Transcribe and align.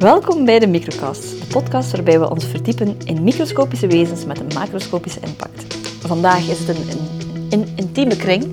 Welkom 0.00 0.44
bij 0.44 0.58
de 0.58 0.66
Microcast, 0.66 1.40
de 1.40 1.46
podcast 1.46 1.90
waarbij 1.90 2.20
we 2.20 2.30
ons 2.30 2.46
verdiepen 2.46 2.96
in 3.04 3.22
microscopische 3.24 3.86
wezens 3.86 4.24
met 4.24 4.40
een 4.40 4.46
macroscopische 4.54 5.20
impact. 5.20 5.74
Vandaag 6.06 6.48
is 6.48 6.58
het 6.58 6.68
een, 6.68 6.88
een, 6.88 7.08
een 7.50 7.72
intieme 7.76 8.16
kring. 8.16 8.44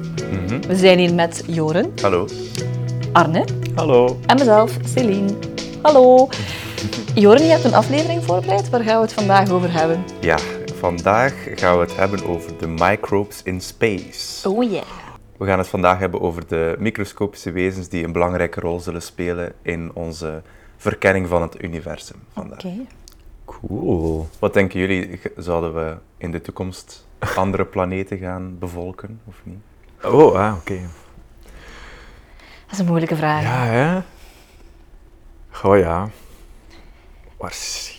We 0.68 0.75
zijn 0.75 0.99
hier 0.99 1.13
met 1.13 1.44
Joren, 1.47 1.94
Hallo. 2.02 2.28
Arne 3.12 3.46
Hallo. 3.76 4.19
en 4.26 4.37
mezelf, 4.37 4.78
Celine. 4.86 5.33
Hallo. 5.81 6.28
Joren, 7.15 7.44
je 7.44 7.51
hebt 7.51 7.64
een 7.64 7.73
aflevering 7.73 8.23
voorbereid. 8.23 8.69
Waar 8.69 8.83
gaan 8.83 8.95
we 8.95 9.01
het 9.01 9.14
vandaag 9.14 9.50
over 9.50 9.73
hebben? 9.73 10.04
Ja, 10.19 10.37
vandaag 10.76 11.33
gaan 11.55 11.76
we 11.76 11.83
het 11.83 11.95
hebben 11.95 12.26
over 12.26 12.58
de 12.58 12.68
microbes 12.68 13.44
in 13.44 13.62
space. 13.62 14.50
Oh 14.50 14.72
yeah. 14.72 14.86
We 15.37 15.45
gaan 15.45 15.58
het 15.58 15.68
vandaag 15.68 16.00
hebben 16.00 16.22
over 16.22 16.48
de 16.48 16.76
microscopische 16.80 17.52
wezens 17.52 17.88
die 17.88 18.04
een 18.04 18.12
belangrijke 18.12 18.59
rol 18.59 18.80
zullen 18.80 19.02
spelen 19.02 19.54
in 19.62 19.91
onze 19.94 20.41
verkenning 20.77 21.27
van 21.27 21.41
het 21.41 21.63
universum 21.63 22.17
vandaag. 22.34 22.58
Oké. 22.58 22.73
Cool. 23.45 24.27
Wat 24.40 24.54
denken 24.54 24.80
jullie, 24.80 25.20
zouden 25.38 25.73
we 25.76 25.98
in 26.18 26.31
de 26.31 26.41
toekomst 26.41 27.05
andere 27.35 27.66
planeten 27.66 28.18
gaan 28.18 28.58
bevolken 28.59 29.21
of 29.26 29.41
niet? 29.44 29.59
Oh, 30.04 30.35
ah, 30.35 30.55
oké. 30.58 30.80
Dat 32.66 32.71
is 32.71 32.80
een 32.80 32.85
moeilijke 32.85 33.16
vraag. 33.16 33.41
Ja, 33.44 33.66
hè? 33.66 34.02
Goh, 35.49 35.77
ja. 35.77 36.09
Waarsch- 37.38 37.96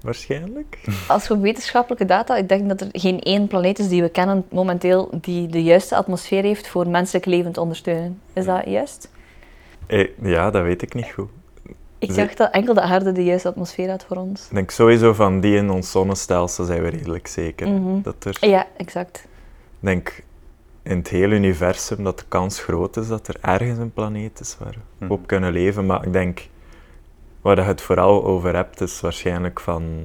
Waarschijnlijk. 0.00 0.78
Als 1.08 1.28
we 1.28 1.38
wetenschappelijke 1.38 2.04
data, 2.04 2.36
ik 2.36 2.48
denk 2.48 2.68
dat 2.68 2.80
er 2.80 2.88
geen 2.92 3.20
één 3.20 3.46
planeet 3.46 3.78
is 3.78 3.88
die 3.88 4.02
we 4.02 4.08
kennen 4.08 4.44
momenteel 4.50 5.10
die 5.20 5.46
de 5.48 5.62
juiste 5.62 5.96
atmosfeer 5.96 6.42
heeft 6.42 6.68
voor 6.68 6.88
menselijk 6.88 7.24
leven 7.24 7.52
te 7.52 7.60
ondersteunen. 7.60 8.20
Is 8.32 8.44
dat 8.44 8.62
juist? 8.66 9.10
Eh, 9.86 10.08
ja, 10.22 10.50
dat 10.50 10.62
weet 10.62 10.82
ik 10.82 10.94
niet 10.94 11.10
goed. 11.14 11.30
Ik 11.98 12.14
dacht 12.14 12.36
dat 12.36 12.50
enkel 12.52 12.74
de 12.74 12.80
aarde 12.80 13.12
de 13.12 13.24
juiste 13.24 13.48
atmosfeer 13.48 13.90
had 13.90 14.04
voor 14.04 14.16
ons. 14.16 14.46
Ik 14.48 14.54
denk 14.54 14.70
sowieso 14.70 15.12
van 15.12 15.40
die 15.40 15.56
in 15.56 15.70
ons 15.70 15.90
zonnestelsel 15.90 16.64
zijn 16.64 16.82
we 16.82 16.88
redelijk 16.88 17.26
zeker. 17.26 17.68
Mhm. 17.68 18.02
Dat 18.02 18.24
er, 18.24 18.36
Ja, 18.48 18.66
exact. 18.76 19.18
ik 19.70 19.78
denk 19.80 20.22
in 20.82 20.96
het 20.98 21.08
hele 21.08 21.34
universum 21.34 22.04
dat 22.04 22.18
de 22.18 22.24
kans 22.28 22.60
groot 22.60 22.96
is 22.96 23.08
dat 23.08 23.28
er 23.28 23.36
ergens 23.40 23.78
een 23.78 23.92
planeet 23.92 24.40
is 24.40 24.56
waar 24.58 24.70
we 24.98 25.04
Mhm. 25.04 25.12
op 25.12 25.26
kunnen 25.26 25.52
leven. 25.52 25.86
Maar 25.86 26.06
ik 26.06 26.12
denk, 26.12 26.48
waar 27.40 27.56
je 27.56 27.62
het 27.62 27.80
vooral 27.80 28.24
over 28.24 28.54
hebt, 28.54 28.80
is 28.80 29.00
waarschijnlijk 29.00 29.60
van, 29.60 30.04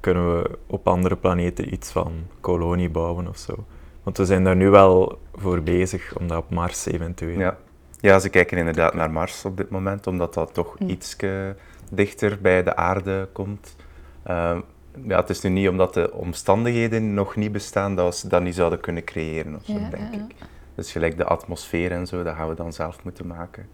kunnen 0.00 0.32
we 0.42 0.50
op 0.66 0.88
andere 0.88 1.16
planeten 1.16 1.72
iets 1.72 1.90
van 1.90 2.12
kolonie 2.40 2.90
bouwen 2.90 3.28
of 3.28 3.36
zo. 3.38 3.54
Want 4.02 4.16
we 4.18 4.24
zijn 4.24 4.44
daar 4.44 4.56
nu 4.56 4.68
wel 4.70 5.18
voor 5.34 5.62
bezig, 5.62 6.16
om 6.18 6.28
dat 6.28 6.38
op 6.38 6.50
Mars 6.50 6.86
eventueel. 6.86 7.38
Ja. 7.38 7.56
Ja, 8.00 8.18
ze 8.18 8.28
kijken 8.28 8.58
inderdaad 8.58 8.94
naar 8.94 9.10
Mars 9.10 9.44
op 9.44 9.56
dit 9.56 9.70
moment, 9.70 10.06
omdat 10.06 10.34
dat 10.34 10.54
toch 10.54 10.74
Hm. 10.78 10.88
iets 10.88 11.16
dichter 11.90 12.38
bij 12.40 12.62
de 12.62 12.76
aarde 12.76 13.28
komt. 13.32 13.76
Ehm, 14.22 14.60
ja, 15.06 15.16
het 15.20 15.30
is 15.30 15.40
nu 15.40 15.50
niet 15.50 15.68
omdat 15.68 15.94
de 15.94 16.12
omstandigheden 16.12 17.14
nog 17.14 17.36
niet 17.36 17.52
bestaan 17.52 17.94
dat 17.94 18.06
we 18.12 18.18
ze 18.20 18.28
dat 18.28 18.42
niet 18.42 18.54
zouden 18.54 18.80
kunnen 18.80 19.04
creëren, 19.04 19.54
of 19.54 19.64
zo, 19.64 19.72
Ja, 19.72 19.88
denk 19.90 20.14
ja, 20.14 20.20
ik. 20.20 20.34
Dus 20.74 20.92
gelijk 20.92 21.16
de 21.16 21.24
atmosfeer 21.24 21.92
en 21.92 22.06
zo, 22.06 22.22
dat 22.22 22.34
gaan 22.34 22.48
we 22.48 22.54
dan 22.54 22.72
zelf 22.72 23.04
moeten 23.04 23.26
maken. 23.26 23.68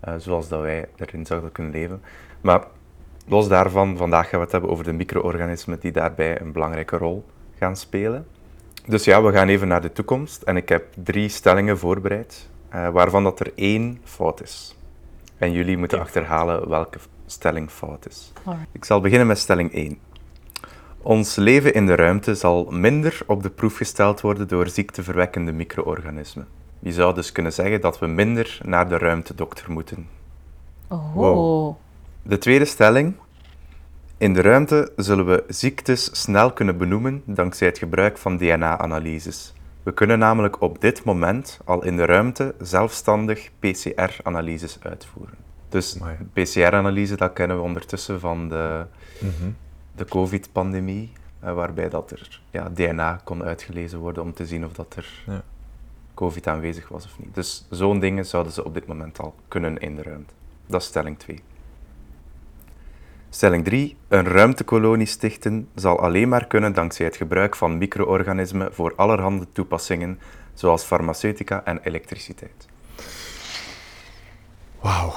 eh, 0.00 0.14
zoals 0.18 0.48
dat 0.48 0.60
wij 0.60 0.88
erin 0.96 1.26
zouden 1.26 1.52
kunnen 1.52 1.72
leven. 1.72 2.02
Maar 2.40 2.64
los 3.26 3.48
daarvan, 3.48 3.96
vandaag 3.96 4.28
gaan 4.28 4.38
we 4.38 4.44
het 4.44 4.52
hebben 4.52 4.70
over 4.70 4.84
de 4.84 4.92
micro-organismen 4.92 5.80
die 5.80 5.92
daarbij 5.92 6.40
een 6.40 6.52
belangrijke 6.52 6.96
rol 6.96 7.24
gaan 7.58 7.76
spelen. 7.76 8.26
Dus 8.86 9.04
ja, 9.04 9.22
we 9.22 9.32
gaan 9.32 9.48
even 9.48 9.68
naar 9.68 9.80
de 9.80 9.92
toekomst. 9.92 10.42
En 10.42 10.56
ik 10.56 10.68
heb 10.68 10.84
drie 11.02 11.28
stellingen 11.28 11.78
voorbereid, 11.78 12.48
eh, 12.68 12.88
waarvan 12.88 13.22
dat 13.22 13.40
er 13.40 13.52
één 13.54 14.00
fout 14.04 14.42
is. 14.42 14.76
En 15.38 15.52
jullie 15.52 15.76
moeten 15.76 16.00
achterhalen 16.00 16.68
welke 16.68 16.98
stelling 17.26 17.70
fout 17.70 18.08
is. 18.08 18.32
Alright. 18.44 18.68
Ik 18.72 18.84
zal 18.84 19.00
beginnen 19.00 19.26
met 19.26 19.38
stelling 19.38 19.72
1. 19.72 19.98
Ons 21.02 21.36
leven 21.36 21.74
in 21.74 21.86
de 21.86 21.94
ruimte 21.94 22.34
zal 22.34 22.64
minder 22.70 23.20
op 23.26 23.42
de 23.42 23.50
proef 23.50 23.76
gesteld 23.76 24.20
worden 24.20 24.48
door 24.48 24.68
ziekteverwekkende 24.68 25.52
micro-organismen. 25.52 26.48
Je 26.78 26.92
zou 26.92 27.14
dus 27.14 27.32
kunnen 27.32 27.52
zeggen 27.52 27.80
dat 27.80 27.98
we 27.98 28.06
minder 28.06 28.58
naar 28.62 28.88
de 28.88 28.98
ruimtedokter 28.98 29.72
moeten. 29.72 30.08
Oh. 30.88 31.14
Wow. 31.14 31.76
De 32.22 32.38
tweede 32.38 32.64
stelling. 32.64 33.14
In 34.16 34.34
de 34.34 34.40
ruimte 34.40 34.92
zullen 34.96 35.26
we 35.26 35.44
ziektes 35.48 36.20
snel 36.22 36.52
kunnen 36.52 36.78
benoemen 36.78 37.22
dankzij 37.24 37.66
het 37.66 37.78
gebruik 37.78 38.18
van 38.18 38.36
DNA-analyses. 38.36 39.52
We 39.88 39.94
kunnen 39.94 40.18
namelijk 40.18 40.60
op 40.60 40.80
dit 40.80 41.04
moment 41.04 41.60
al 41.64 41.84
in 41.84 41.96
de 41.96 42.04
ruimte 42.04 42.54
zelfstandig 42.60 43.50
PCR-analyses 43.58 44.78
uitvoeren. 44.82 45.34
Dus. 45.68 45.98
PCR-analyse, 46.32 47.16
dat 47.16 47.32
kennen 47.32 47.56
we 47.56 47.62
ondertussen 47.62 48.20
van 48.20 48.48
de, 48.48 48.86
Mhm. 49.20 49.50
de 49.96 50.04
COVID-pandemie, 50.04 51.12
eh, 51.40 51.54
waarbij 51.54 51.88
dat 51.88 52.10
er 52.10 52.40
ja, 52.50 52.68
DNA 52.68 53.20
kon 53.24 53.42
uitgelezen 53.42 53.98
worden 53.98 54.22
om 54.22 54.32
te 54.32 54.46
zien 54.46 54.64
of 54.64 54.72
dat 54.72 54.94
er 54.96 55.22
Ja. 55.26 55.42
COVID 56.14 56.46
aanwezig 56.46 56.88
was 56.88 57.04
of 57.04 57.18
niet. 57.18 57.34
Dus 57.34 57.66
zo'n 57.70 57.98
dingen 57.98 58.26
zouden 58.26 58.52
ze 58.52 58.64
op 58.64 58.74
dit 58.74 58.86
moment 58.86 59.18
al 59.20 59.34
kunnen 59.48 59.78
in 59.78 59.96
de 59.96 60.02
ruimte. 60.02 60.32
Dat 60.66 60.80
is 60.80 60.86
stelling 60.86 61.18
2. 61.18 61.42
Stelling 63.38 63.64
3. 63.64 63.96
Een 64.08 64.24
ruimtekolonie 64.24 65.06
stichten 65.06 65.68
zal 65.74 66.00
alleen 66.00 66.28
maar 66.28 66.46
kunnen 66.46 66.72
dankzij 66.72 67.06
het 67.06 67.16
gebruik 67.16 67.56
van 67.56 67.78
micro-organismen 67.78 68.74
voor 68.74 68.92
allerhande 68.96 69.46
toepassingen, 69.52 70.18
zoals 70.54 70.84
farmaceutica 70.84 71.64
en 71.64 71.80
elektriciteit. 71.82 72.66
Wauw. 74.80 75.12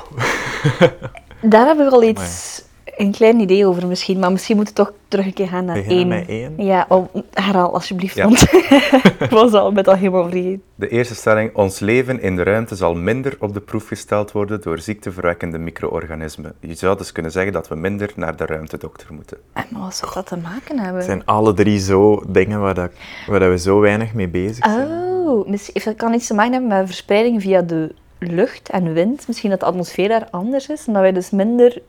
Daar 1.41 1.67
heb 1.67 1.79
ik 1.79 1.91
al 1.91 2.03
iets, 2.03 2.60
een 2.97 3.11
klein 3.11 3.39
idee 3.39 3.65
over 3.67 3.87
misschien, 3.87 4.19
maar 4.19 4.31
misschien 4.31 4.55
moeten 4.55 4.75
we 4.75 4.81
toch 4.83 4.93
terug 5.07 5.25
een 5.25 5.33
keer 5.33 5.47
gaan 5.47 5.65
naar 5.65 5.75
Beginnen 5.75 6.27
één. 6.27 6.51
met 6.53 6.57
één? 6.57 6.65
Ja, 6.65 6.85
oh, 6.89 7.07
herhaal 7.33 7.73
alsjeblieft, 7.73 8.15
Ja. 8.15 8.23
want 8.23 8.41
ik 9.19 9.29
was 9.29 9.53
al 9.53 9.71
met 9.71 9.87
al 9.87 9.95
helemaal 9.95 10.23
vergeten. 10.29 10.61
De 10.75 10.87
eerste 10.89 11.15
stelling. 11.15 11.55
Ons 11.55 11.79
leven 11.79 12.21
in 12.21 12.35
de 12.35 12.43
ruimte 12.43 12.75
zal 12.75 12.93
minder 12.95 13.35
op 13.39 13.53
de 13.53 13.59
proef 13.59 13.87
gesteld 13.87 14.31
worden 14.31 14.61
door 14.61 14.79
ziekteverwekkende 14.79 15.57
micro-organismen. 15.57 16.53
Je 16.59 16.73
zou 16.73 16.97
dus 16.97 17.11
kunnen 17.11 17.31
zeggen 17.31 17.53
dat 17.53 17.67
we 17.67 17.75
minder 17.75 18.11
naar 18.15 18.35
de 18.35 18.45
ruimtedokter 18.45 19.13
moeten. 19.13 19.37
En 19.53 19.65
wat 19.71 19.95
zou 19.95 20.13
dat 20.13 20.25
te 20.27 20.37
maken 20.37 20.77
hebben? 20.79 20.95
Het 20.95 21.05
zijn 21.05 21.25
alle 21.25 21.53
drie 21.53 21.79
zo 21.79 22.23
dingen 22.27 22.59
waar, 22.59 22.73
dat, 22.75 22.91
waar 23.27 23.39
dat 23.39 23.49
we 23.49 23.57
zo 23.57 23.79
weinig 23.79 24.13
mee 24.13 24.27
bezig 24.27 24.65
zijn. 24.65 24.87
Oh, 24.87 25.47
misschien, 25.47 25.81
dat 25.85 25.95
kan 25.95 26.13
iets 26.13 26.27
te 26.27 26.33
maken 26.33 26.51
hebben 26.51 26.69
met 26.77 26.85
verspreiding 26.85 27.41
via 27.41 27.61
de 27.61 27.93
lucht 28.19 28.69
en 28.69 28.93
wind. 28.93 29.27
Misschien 29.27 29.49
dat 29.49 29.59
de 29.59 29.65
atmosfeer 29.65 30.07
daar 30.09 30.27
anders 30.31 30.69
is 30.69 30.87
en 30.87 30.93
dat 30.93 31.01
wij 31.01 31.11
dus 31.11 31.29
minder... 31.29 31.81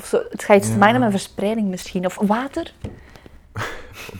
Of 0.00 0.06
zo, 0.06 0.22
het 0.30 0.44
gaat 0.44 0.56
iets 0.56 0.70
te 0.70 0.76
maken 0.78 1.00
met 1.00 1.10
verspreiding 1.10 1.68
misschien. 1.68 2.04
Of 2.06 2.18
water. 2.26 2.72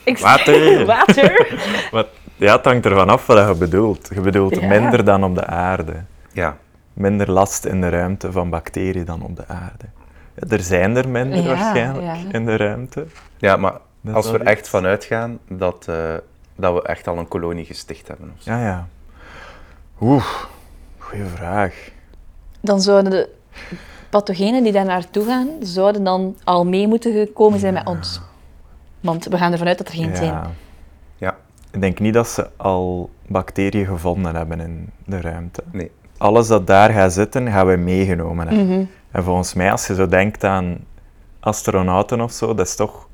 Water. 0.21 0.85
water. 0.97 1.59
Maar, 1.93 2.05
ja, 2.37 2.57
het 2.57 2.65
hangt 2.65 2.85
ervan 2.87 3.09
af 3.09 3.27
wat 3.27 3.49
je 3.49 3.55
bedoelt. 3.55 4.11
Je 4.15 4.21
bedoelt 4.21 4.61
Ja. 4.61 4.67
minder 4.67 5.05
dan 5.05 5.25
op 5.25 5.35
de 5.35 5.47
aarde. 5.47 6.05
Ja, 6.33 6.57
Minder 6.93 7.31
last 7.31 7.65
in 7.65 7.81
de 7.81 7.89
ruimte 7.89 8.33
van 8.33 8.51
bacteriën 8.51 9.05
dan 9.05 9.23
op 9.23 9.37
de 9.37 9.47
aarde. 9.47 9.85
Ja, 10.35 10.49
er 10.57 10.61
zijn 10.63 10.97
er 10.97 11.09
minder 11.09 11.39
Ja, 11.43 11.47
waarschijnlijk 11.49 12.07
ja. 12.07 12.33
in 12.33 12.47
de 12.47 12.57
ruimte. 12.57 13.07
ja 13.39 13.57
maar 13.57 13.75
Dat 14.01 14.15
als 14.15 14.31
we 14.31 14.39
er 14.39 14.47
echt 14.47 14.69
van 14.69 14.85
uitgaan 14.87 15.39
dat, 15.49 15.87
eh, 15.89 16.15
dat 16.57 16.75
we 16.75 16.83
echt 16.83 17.07
al 17.09 17.19
een 17.19 17.29
kolonie 17.29 17.65
gesticht 17.65 18.09
hebben. 18.09 18.33
Of 18.37 18.43
zo. 18.43 18.51
Ja, 18.51 18.63
ja. 18.63 18.89
Oeh, 20.01 20.27
goeie 20.99 21.25
vraag. 21.35 21.75
Dan 22.61 22.81
zouden 22.81 23.11
de 23.11 23.29
pathogenen 24.11 24.63
die 24.63 24.73
daar 24.73 24.85
naartoe 24.85 25.25
gaan, 25.25 25.49
zouden 25.61 26.05
dan 26.05 26.37
al 26.45 26.65
mee 26.67 26.87
moeten 26.89 27.13
gekomen 27.13 27.59
zijn 27.59 27.75
met 27.75 27.87
ons. 27.87 28.21
Want 29.01 29.25
we 29.25 29.37
gaan 29.39 29.53
ervan 29.53 29.67
uit 29.67 29.79
dat 29.79 29.89
er 29.89 29.95
geen 29.95 30.17
zijn. 30.17 30.29
Ja. 30.33 30.51
Ja, 31.17 31.37
Ik 31.71 31.81
denk 31.81 31.99
niet 31.99 32.15
dat 32.15 32.29
ze 32.29 32.49
al 32.57 33.11
bacteriën 33.27 33.87
gevonden 33.87 34.35
hebben 34.35 34.61
in 34.61 34.91
de 35.05 35.21
ruimte. 35.21 35.63
nee. 35.73 35.91
Alles 36.19 36.47
dat 36.47 36.67
daar 36.67 36.91
gaat 36.91 37.13
zitten, 37.13 37.51
gaan 37.51 37.67
we 37.67 37.77
meegenomen 37.77 38.47
hebben. 38.49 38.67
Mhm. 38.67 38.85
En 39.11 39.23
volgens 39.25 39.55
mij, 39.55 39.71
als 39.71 39.87
je 39.87 39.95
zo 39.95 40.07
denkt 40.09 40.45
aan 40.45 40.79
astronauten 41.41 42.21
of 42.21 42.33
zo, 42.33 42.55
dat 42.55 42.67
is 42.67 42.75
toch... 42.77 43.09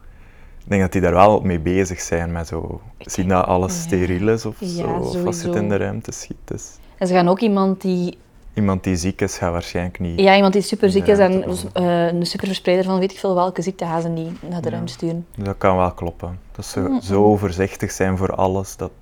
Ik 0.58 0.72
denk 0.72 0.82
dat 0.82 0.92
die 0.92 1.00
daar 1.00 1.12
wel 1.14 1.40
mee 1.40 1.58
bezig 1.60 2.00
zijn, 2.00 2.32
met 2.32 2.46
zo... 2.46 2.80
Zien 2.98 3.28
dat 3.28 3.46
alles 3.46 3.74
Ja. 3.74 3.80
steriel 3.80 4.28
is 4.28 4.46
of 4.46 4.56
Ja, 4.58 4.66
zo, 4.66 4.86
of 4.86 5.24
als 5.24 5.42
het 5.42 5.54
in 5.54 5.68
de 5.68 5.76
ruimte 5.76 6.12
schiet. 6.12 6.36
Dus 6.44 6.70
En 6.98 7.06
ze 7.06 7.14
gaan 7.14 7.28
ook 7.28 7.40
iemand 7.40 7.80
die, 7.80 8.18
iemand 8.56 8.84
die 8.84 8.96
ziek 8.96 9.20
is, 9.20 9.38
gaat 9.38 9.52
waarschijnlijk 9.52 9.98
niet... 9.98 10.20
ja, 10.20 10.34
iemand 10.34 10.52
die 10.52 10.62
super 10.62 10.90
ziek 10.90 11.06
is 11.06 11.18
en 11.18 11.40
dus, 11.40 11.64
eh, 11.72 12.06
een 12.06 12.26
superverspreider 12.26 12.84
van 12.86 12.98
weet 12.98 13.12
ik 13.12 13.18
veel 13.18 13.34
welke 13.34 13.62
ziekte 13.62 13.84
gaan 13.84 14.02
ze 14.02 14.08
niet 14.08 14.42
naar 14.42 14.60
de 14.60 14.68
Ja. 14.68 14.74
ruimte 14.74 14.92
sturen. 14.92 15.26
Dat 15.34 15.54
kan 15.58 15.76
wel 15.76 15.92
kloppen. 15.92 16.38
Dat 16.52 16.64
ze 16.64 16.98
zo 17.02 17.36
voorzichtig 17.36 17.90
zijn 17.90 18.16
voor 18.16 18.34
alles, 18.34 18.76
dat 18.76 18.92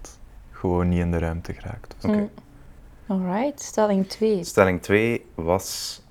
gewoon 0.50 0.88
niet 0.88 0.98
in 0.98 1.10
de 1.10 1.18
ruimte 1.18 1.52
geraakt. 1.52 1.94
Oké. 2.04 2.16
Mm. 2.16 2.30
Alright, 3.06 3.62
stelling 3.62 4.08
2. 4.08 4.44
Stelling 4.44 4.82
2 4.82 5.24
was 5.34 6.02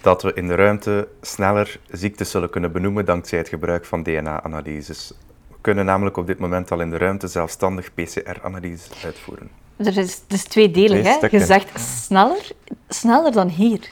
dat 0.00 0.22
we 0.22 0.32
in 0.34 0.46
de 0.46 0.54
ruimte 0.54 1.08
sneller 1.20 1.80
ziektes 1.90 2.30
zullen 2.30 2.50
kunnen 2.50 2.72
benoemen 2.72 3.04
dankzij 3.04 3.38
het 3.38 3.48
gebruik 3.48 3.84
van 3.84 4.02
DNA-analyses. 4.02 5.12
We 5.48 5.54
kunnen 5.60 5.84
namelijk 5.84 6.16
op 6.16 6.26
dit 6.26 6.38
moment 6.38 6.70
al 6.72 6.80
in 6.80 6.90
de 6.90 6.96
ruimte 6.96 7.26
zelfstandig 7.28 7.94
PCR-analyses 7.94 9.04
uitvoeren. 9.04 9.50
Er 9.86 9.96
is, 9.98 10.12
het 10.12 10.32
is 10.32 10.44
tweedelig, 10.44 11.16
Twee 11.16 11.30
hè? 11.30 11.38
Je 11.38 11.44
zegt 11.44 11.80
sneller, 11.80 12.50
sneller 12.88 13.32
dan 13.32 13.48
hier. 13.48 13.88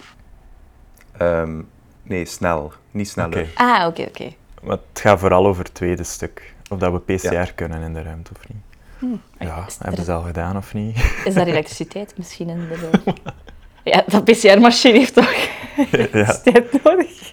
Ehm, 1.18 1.60
Nee, 2.10 2.24
snel. 2.26 2.72
Niet 2.90 3.08
sneller. 3.08 3.50
Ah, 3.54 3.86
oké, 3.86 4.02
oké. 4.02 4.32
Maar 4.62 4.76
het 4.92 5.00
gaat 5.00 5.18
vooral 5.18 5.46
over 5.46 5.64
het 5.64 5.74
tweede 5.74 6.04
stuk. 6.04 6.54
Of 6.70 6.78
dat 6.78 6.92
we 6.92 6.98
PCR 7.14 7.52
kunnen 7.54 7.82
in 7.82 7.94
de 7.94 8.02
ruimte 8.02 8.30
of 8.36 8.48
niet. 8.48 8.62
Hm. 8.98 9.44
Ja, 9.44 9.66
hebben 9.78 10.04
ze 10.04 10.12
al 10.12 10.22
gedaan 10.22 10.56
of 10.56 10.74
niet? 10.74 10.96
is 11.24 11.34
daar 11.34 11.46
elektriciteit 11.46 12.12
misschien 12.16 12.48
in 12.48 12.68
de 12.68 12.76
ruimte? 12.76 13.14
Ja, 13.84 14.04
dat 14.06 14.24
PCR-machine 14.24 14.98
heeft 14.98 15.14
toch 15.14 15.32
ja, 15.76 15.84
elektriciteit 15.90 16.82
nodig? 16.84 17.32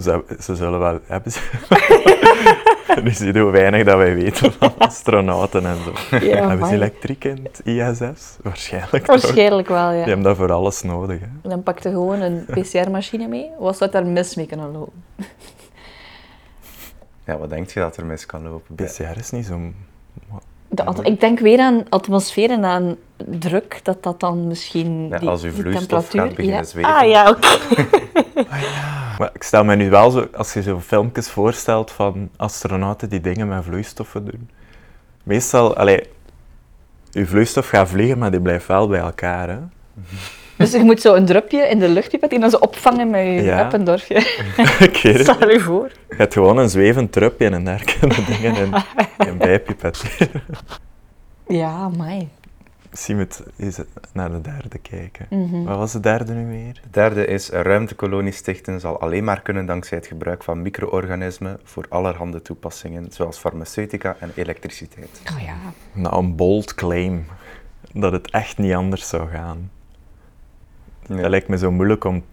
ze, 0.00 0.24
ze 0.40 0.56
zullen 0.56 0.78
wel 0.78 1.00
hebben. 1.06 1.32
Ze. 1.32 1.40
zie 3.04 3.32
je 3.32 3.40
hoe 3.40 3.50
weinig 3.50 3.84
dat 3.84 3.96
wij 3.96 4.14
weten 4.14 4.52
van 4.52 4.72
astronauten 4.88 5.66
en 5.66 5.76
zo. 5.84 6.16
Ja, 6.16 6.48
hebben 6.48 6.68
ze 6.68 6.74
elektriek 6.74 7.24
in 7.24 7.48
het 7.52 7.60
ISS? 7.64 8.36
Waarschijnlijk. 8.42 9.04
toch? 9.04 9.22
Waarschijnlijk 9.22 9.68
wel, 9.68 9.88
Die 9.88 9.98
ja. 9.98 10.04
hebben 10.04 10.22
dat 10.22 10.36
voor 10.36 10.52
alles 10.52 10.82
nodig. 10.82 11.20
Hè? 11.20 11.48
Dan 11.48 11.62
pakte 11.62 11.90
gewoon 11.90 12.20
een 12.20 12.44
PCR-machine 12.44 13.26
mee. 13.28 13.50
Wat 13.58 13.76
zou 13.76 13.90
daar 13.90 14.06
mis 14.06 14.34
mee 14.34 14.46
kunnen 14.46 14.72
lopen? 14.72 15.04
Ja, 17.24 17.38
wat 17.38 17.50
denk 17.50 17.70
je 17.70 17.80
dat 17.80 17.96
er 17.96 18.04
mis 18.04 18.26
kan 18.26 18.42
lopen? 18.42 18.74
PCR 18.74 19.18
is 19.18 19.30
niet 19.30 19.46
zo... 19.46 19.60
De 20.68 20.84
ik 21.02 21.20
denk 21.20 21.38
weer 21.38 21.58
aan 21.58 21.84
atmosfeer 21.88 22.50
en 22.50 22.64
aan 22.64 22.96
druk, 23.16 23.80
dat 23.82 24.02
dat 24.02 24.20
dan 24.20 24.46
misschien 24.46 25.08
Ja, 25.08 25.18
die, 25.18 25.28
als 25.28 25.42
uw 25.42 25.52
die 25.52 25.60
vloeistof 25.60 26.08
temperatuur... 26.08 26.20
gaat 26.20 26.34
beginnen 26.34 26.60
ja. 26.60 26.64
zweven. 26.64 26.94
Ah 26.94 27.08
ja, 27.08 27.30
oké. 27.30 27.48
Maar 29.22 29.30
ik 29.34 29.42
stel 29.42 29.64
me 29.64 29.76
nu 29.76 29.90
wel 29.90 30.10
zo, 30.10 30.28
als 30.32 30.52
je 30.52 30.62
zo 30.62 30.80
filmpjes 30.80 31.30
voorstelt 31.30 31.90
van 31.90 32.30
astronauten 32.36 33.08
die 33.08 33.20
dingen 33.20 33.48
met 33.48 33.64
vloeistoffen 33.64 34.24
doen. 34.24 34.50
Meestal, 35.22 35.76
allee, 35.76 36.02
je 37.10 37.26
vloeistof 37.26 37.68
gaat 37.68 37.88
vliegen, 37.88 38.18
maar 38.18 38.30
die 38.30 38.40
blijft 38.40 38.66
wel 38.66 38.88
bij 38.88 39.00
elkaar. 39.00 39.48
Hè? 39.48 39.58
Dus 40.56 40.72
je 40.72 40.78
moet 40.78 41.00
zo 41.00 41.14
een 41.14 41.24
drupje 41.24 41.68
in 41.68 41.78
de 41.78 41.88
luchtpipet 41.88 42.32
en 42.32 42.40
dan 42.40 42.50
zo 42.50 42.56
opvangen 42.56 43.10
met 43.10 43.20
je 43.20 43.42
Ja. 43.42 43.64
Eppendorfje. 43.64 44.14
ik. 44.88 44.96
Stel 45.20 45.50
je 45.50 45.60
voor. 45.60 45.90
Je 46.08 46.14
hebt 46.16 46.32
gewoon 46.32 46.58
een 46.58 46.68
zwevend 46.68 47.12
trupje 47.12 47.48
en 47.48 47.64
daar 47.64 47.96
kunnen 47.98 48.24
dingen 48.26 48.56
in, 48.56 48.72
in. 51.48 51.56
Ja, 51.56 51.88
mij. 51.88 52.28
Misschien 52.92 53.16
moet 53.16 53.42
eens 53.56 53.80
naar 54.12 54.30
de 54.30 54.40
derde 54.40 54.78
kijken. 54.78 55.26
Mhm. 55.30 55.62
Wat 55.62 55.76
was 55.76 55.92
de 55.92 56.00
derde 56.00 56.32
nu 56.32 56.46
weer? 56.46 56.80
Het 56.82 56.92
derde 56.92 57.26
is, 57.26 57.52
een 57.52 57.62
ruimtekolonie 57.62 58.32
stichten 58.32 58.80
zal 58.80 59.00
alleen 59.00 59.24
maar 59.24 59.42
kunnen 59.42 59.66
dankzij 59.66 59.98
het 59.98 60.06
gebruik 60.06 60.42
van 60.42 60.62
micro-organismen 60.62 61.60
voor 61.62 61.86
allerhande 61.88 62.42
toepassingen, 62.42 63.06
zoals 63.12 63.38
farmaceutica 63.38 64.16
en 64.18 64.32
elektriciteit. 64.34 65.22
Oh 65.32 65.42
ja. 65.42 65.56
Nou, 65.92 66.16
een 66.16 66.36
bold 66.36 66.74
claim. 66.74 67.26
Dat 67.92 68.12
het 68.12 68.30
echt 68.30 68.58
niet 68.58 68.74
anders 68.74 69.08
zou 69.08 69.28
gaan. 69.28 69.70
Ja. 71.06 71.16
Dat 71.16 71.30
lijkt 71.30 71.48
me 71.48 71.58
zo 71.58 71.70
moeilijk 71.70 72.04
om 72.04 72.24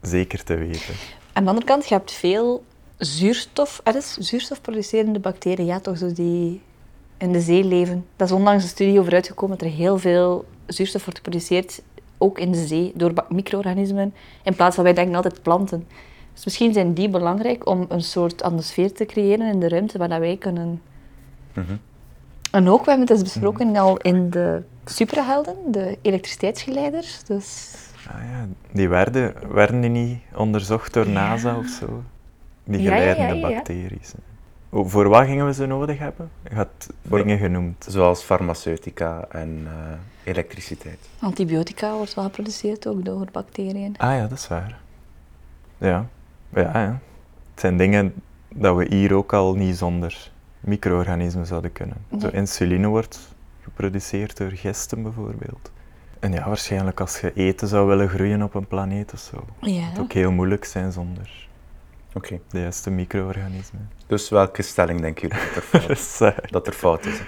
zeker 0.00 0.44
te 0.44 0.54
weten. 0.54 0.94
Aan 1.32 1.42
de 1.42 1.48
andere 1.48 1.66
kant, 1.66 1.88
je 1.88 1.94
hebt 1.94 2.12
veel 2.12 2.64
zuurstof, 2.96 3.80
er 3.84 3.96
is 3.96 4.16
zuurstofproducerende 4.16 5.18
bacteriën, 5.18 5.66
ja, 5.66 5.80
toch 5.80 5.98
zo 5.98 6.12
die 6.12 6.62
in 7.18 7.32
de 7.32 7.40
zee 7.40 7.64
leven. 7.64 8.06
Dat 8.16 8.28
is 8.28 8.34
onlangs 8.34 8.62
een 8.62 8.68
studie 8.68 9.00
over 9.00 9.12
uitgekomen 9.12 9.58
dat 9.58 9.68
er 9.68 9.74
heel 9.74 9.98
veel 9.98 10.44
zuurstof 10.66 11.04
wordt 11.04 11.18
geproduceerd, 11.18 11.82
ook 12.18 12.38
in 12.38 12.52
de 12.52 12.66
zee, 12.66 12.92
door 12.94 13.12
micro-organismen, 13.28 14.14
in 14.42 14.54
plaats 14.54 14.74
van 14.74 14.84
wij 14.84 14.94
denken 14.94 15.14
altijd 15.14 15.42
planten. 15.42 15.86
Dus 16.34 16.44
misschien 16.44 16.72
zijn 16.72 16.94
die 16.94 17.08
belangrijk 17.08 17.66
om 17.68 17.86
een 17.88 18.02
soort 18.02 18.42
atmosfeer 18.42 18.92
te 18.92 19.04
creëren 19.04 19.52
in 19.52 19.60
de 19.60 19.68
ruimte 19.68 19.98
waar 19.98 20.08
dat 20.08 20.18
wij 20.18 20.36
kunnen... 20.36 20.82
Mhm. 21.52 21.76
En 22.50 22.68
ook, 22.68 22.84
we 22.84 22.90
hebben 22.90 23.08
het 23.08 23.16
eens 23.16 23.32
besproken 23.32 23.76
al 23.76 23.96
in 23.96 24.30
de 24.30 24.62
superhelden, 24.84 25.56
de 25.66 25.98
elektriciteitsgeleiders. 26.02 27.24
Dus 27.24 27.76
Ah 28.10 28.20
ja, 28.30 28.46
die 28.72 28.88
werden, 28.88 29.34
werden 29.54 29.80
die 29.80 29.90
niet 29.90 30.18
onderzocht 30.34 30.92
door 30.92 31.08
NASA 31.08 31.58
of 31.58 31.66
zo? 31.66 32.02
Die 32.64 32.80
geleidende 32.80 33.34
ja, 33.34 33.48
ja. 33.48 33.54
bacteriën. 33.54 34.00
Voor 34.70 35.08
wat 35.08 35.26
gingen 35.26 35.46
we 35.46 35.52
ze 35.54 35.66
nodig 35.66 35.98
hebben? 35.98 36.30
Je 36.48 36.54
had 36.54 36.68
Voor- 37.08 37.18
dingen 37.18 37.38
genoemd. 37.38 37.86
Zoals 37.88 38.22
farmaceutica 38.22 39.24
en 39.28 39.66
eh, 39.66 40.30
elektriciteit. 40.32 40.98
antibiotica 41.18 41.92
wordt 41.92 42.14
wel 42.14 42.24
geproduceerd 42.24 42.86
ook 42.86 43.04
door 43.04 43.26
bacteriën. 43.32 43.94
Ah 43.98 44.14
ja, 44.16 44.26
dat 44.26 44.38
is 44.38 44.48
waar. 44.48 44.78
Ja, 45.78 46.06
ja, 46.54 46.60
ja. 46.80 47.00
Het 47.50 47.60
zijn 47.60 47.76
dingen 47.76 48.14
dat 48.48 48.76
we 48.76 48.86
hier 48.94 49.14
ook 49.14 49.32
al 49.32 49.54
niet 49.54 49.76
zonder 49.76 50.30
micro-organismen 50.60 51.46
zouden 51.46 51.72
kunnen. 51.72 51.96
Zo 52.20 52.28
insuline 52.28 52.86
wordt 52.86 53.34
geproduceerd 53.62 54.36
door 54.36 54.50
gisten 54.50 55.02
bijvoorbeeld. 55.02 55.70
En 56.20 56.32
ja, 56.32 56.46
waarschijnlijk 56.48 57.00
als 57.00 57.20
je 57.20 57.32
eten 57.34 57.68
zou 57.68 57.86
willen 57.88 58.08
groeien 58.08 58.42
op 58.42 58.54
een 58.54 58.66
planeet 58.66 59.12
of 59.12 59.18
zo. 59.18 59.44
Ja. 59.60 59.80
Het 59.80 59.98
ook 59.98 60.12
heel 60.12 60.32
moeilijk 60.32 60.64
zijn 60.64 60.92
zonder 60.92 61.47
Oké. 62.18 62.40
de 62.50 62.60
juiste 62.60 62.90
micro-organismen. 62.90 63.90
Dus 64.06 64.28
welke 64.28 64.62
stelling 64.62 65.00
denken 65.00 65.28
jullie 65.28 65.44
dat 65.54 65.56
er 65.56 65.62
fout, 65.70 65.88
Dat 65.88 65.96
is 65.96 66.50
dat 66.50 66.66
er 66.66 66.72
fout 66.72 67.04
is? 67.06 67.20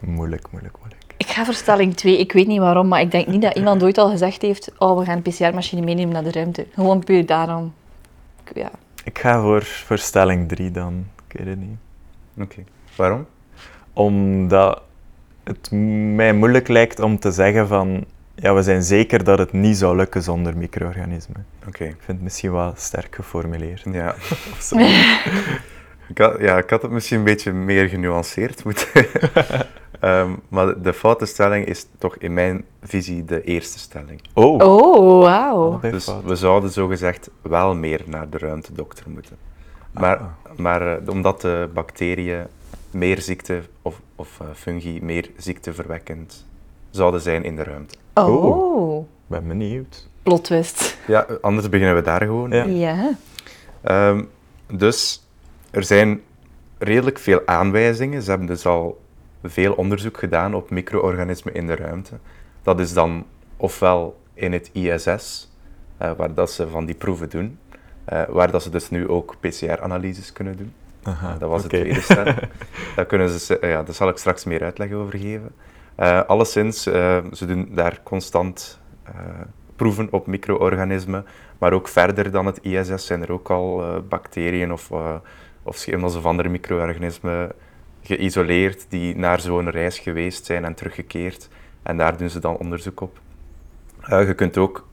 moeilijk, 0.00 0.46
moeilijk, 0.50 0.76
moeilijk. 0.78 1.02
Ik 1.16 1.26
ga 1.26 1.44
voor 1.44 1.54
stelling 1.54 1.94
2. 1.96 2.18
Ik 2.18 2.32
weet 2.32 2.46
niet 2.46 2.58
waarom, 2.60 2.88
maar 2.88 3.00
ik 3.00 3.10
denk 3.10 3.26
niet 3.26 3.42
dat 3.42 3.54
iemand 3.56 3.82
ooit 3.82 3.98
al 3.98 4.10
gezegd 4.10 4.42
heeft: 4.42 4.72
Oh, 4.78 4.98
we 4.98 5.04
gaan 5.04 5.16
een 5.16 5.22
PCR-machine 5.32 5.82
meenemen 5.82 6.12
naar 6.12 6.22
de 6.24 6.32
ruimte. 6.32 6.66
Gewoon 6.74 7.04
puur 7.04 7.26
daarom. 7.26 7.74
Ik- 8.44 8.56
Ja. 8.56 8.70
Ik 9.04 9.18
ga 9.18 9.40
voor, 9.40 9.62
voor 9.64 9.98
stelling 9.98 10.48
3 10.48 10.70
dan. 10.70 11.06
Ik 11.28 11.38
weet 11.38 11.46
het 11.46 11.58
niet. 11.58 11.76
Oké. 12.40 12.64
Waarom? 12.96 13.26
Omdat 13.92 14.82
het 15.44 15.70
mij 16.14 16.32
moeilijk 16.32 16.68
lijkt 16.68 17.00
om 17.00 17.18
te 17.18 17.30
zeggen 17.30 17.68
van... 17.68 18.04
Ja, 18.34 18.54
we 18.54 18.62
zijn 18.62 18.82
zeker 18.82 19.24
dat 19.24 19.38
het 19.38 19.52
niet 19.52 19.76
zou 19.76 19.96
lukken 19.96 20.22
zonder 20.22 20.56
micro-organismen. 20.56 21.46
Oké. 21.66 21.84
Ik 21.84 21.90
vind 21.98 22.06
het 22.06 22.22
misschien 22.22 22.52
wel 22.52 22.72
sterk 22.76 23.14
geformuleerd. 23.14 23.82
Ja. 23.92 24.14
ik, 26.08 26.18
had, 26.18 26.36
ja, 26.40 26.58
ik 26.58 26.70
had 26.70 26.82
het 26.82 26.90
misschien 26.90 27.18
een 27.18 27.24
beetje 27.24 27.52
meer 27.52 27.88
genuanceerd 27.88 28.64
moeten. 28.64 28.88
Ehm, 30.00 30.30
maar 30.48 30.66
de, 30.66 30.80
de 30.80 30.92
foute 30.92 31.26
stelling 31.26 31.66
is 31.66 31.86
toch 31.98 32.16
in 32.16 32.34
mijn 32.34 32.64
visie 32.82 33.24
de 33.24 33.42
eerste 33.44 33.78
stelling. 33.78 34.20
Oh, 34.32 34.60
Oh, 34.60 35.22
wauw. 35.22 35.80
Dus 35.80 36.04
fout. 36.04 36.24
we 36.24 36.36
zouden 36.36 36.70
zogezegd 36.70 37.30
wel 37.42 37.74
meer 37.74 38.00
naar 38.06 38.28
de 38.30 38.38
ruimtedokter 38.38 39.10
moeten. 39.10 39.36
Maar, 39.90 40.16
Ah. 40.16 40.26
maar 40.56 40.96
eh, 40.96 41.08
omdat 41.08 41.40
de 41.40 41.68
bacteriën 41.74 42.46
meer 42.90 43.20
ziekte 43.20 43.60
of, 43.82 44.00
of 44.16 44.40
eh, 44.40 44.46
fungi 44.54 44.98
meer 45.02 45.30
ziekteverwekkend 45.36 46.46
zouden 46.96 47.20
zijn 47.20 47.44
in 47.44 47.56
de 47.56 47.62
ruimte. 47.62 47.94
Oh, 48.14 48.44
Oh. 48.44 48.98
Ik 49.02 49.06
ben 49.26 49.48
benieuwd. 49.48 50.08
plot 50.22 50.44
twist. 50.44 50.96
Ja, 51.06 51.26
anders 51.40 51.68
beginnen 51.68 51.94
we 51.94 52.02
daar 52.02 52.20
gewoon. 52.22 52.50
Ja. 52.50 52.64
Ja. 52.64 53.10
Ehm, 53.82 54.22
dus 54.72 55.26
er 55.70 55.84
zijn 55.84 56.20
redelijk 56.78 57.18
veel 57.18 57.42
aanwijzingen. 57.46 58.22
Ze 58.22 58.28
hebben 58.30 58.48
dus 58.48 58.66
al 58.66 59.00
veel 59.42 59.72
onderzoek 59.72 60.18
gedaan 60.18 60.54
op 60.54 60.70
micro-organismen 60.70 61.54
in 61.54 61.66
de 61.66 61.74
ruimte. 61.76 62.12
Dat 62.62 62.80
is 62.80 62.92
dan 62.92 63.24
ofwel 63.56 64.20
in 64.34 64.52
het 64.52 64.70
ISS, 64.72 65.50
eh, 65.96 66.10
waar 66.16 66.34
dat 66.34 66.50
ze 66.50 66.68
van 66.68 66.84
die 66.84 66.94
proeven 66.94 67.30
doen, 67.30 67.58
eh, 68.04 68.22
waar 68.28 68.50
dat 68.50 68.62
ze 68.62 68.70
dus 68.70 68.90
nu 68.90 69.08
ook 69.08 69.34
PCR-analyses 69.40 70.32
kunnen 70.32 70.56
doen. 70.56 70.72
Aha, 71.02 71.36
dat 71.38 71.48
was 71.50 71.62
het 71.62 71.70
tweede 71.70 72.00
stelling. 72.00 72.36
daar, 72.96 73.04
kunnen 73.06 73.28
ze, 73.28 73.58
ja, 73.60 73.82
daar 73.82 73.94
zal 73.94 74.08
ik 74.08 74.16
straks 74.18 74.44
meer 74.44 74.62
uitleg 74.62 74.92
over 74.92 75.18
geven. 75.18 75.50
Eh, 75.94 76.20
alleszins, 76.26 76.86
eh, 76.86 77.18
ze 77.32 77.46
doen 77.46 77.68
daar 77.72 78.00
constant 78.02 78.80
eh, 79.02 79.12
proeven 79.76 80.08
op 80.10 80.26
micro-organismen, 80.26 81.26
maar 81.58 81.72
ook 81.72 81.88
verder 81.88 82.30
dan 82.30 82.46
het 82.46 82.58
ISS 82.62 83.06
zijn 83.06 83.22
er 83.22 83.32
ook 83.32 83.50
al 83.50 83.84
bacteriën 84.08 84.72
of, 84.72 84.90
of 85.62 85.76
schimmels 85.76 86.16
of 86.16 86.24
andere 86.24 86.48
micro-organismen 86.48 87.52
geïsoleerd 88.02 88.86
die 88.88 89.16
naar 89.16 89.40
zo'n 89.40 89.70
reis 89.70 89.98
geweest 89.98 90.44
zijn 90.44 90.64
en 90.64 90.74
teruggekeerd. 90.74 91.48
En 91.82 91.96
daar 91.96 92.16
doen 92.16 92.30
ze 92.30 92.38
dan 92.38 92.56
onderzoek 92.56 93.00
op. 93.00 93.20
Je 94.08 94.34
kunt 94.36 94.58
ook 94.58 94.86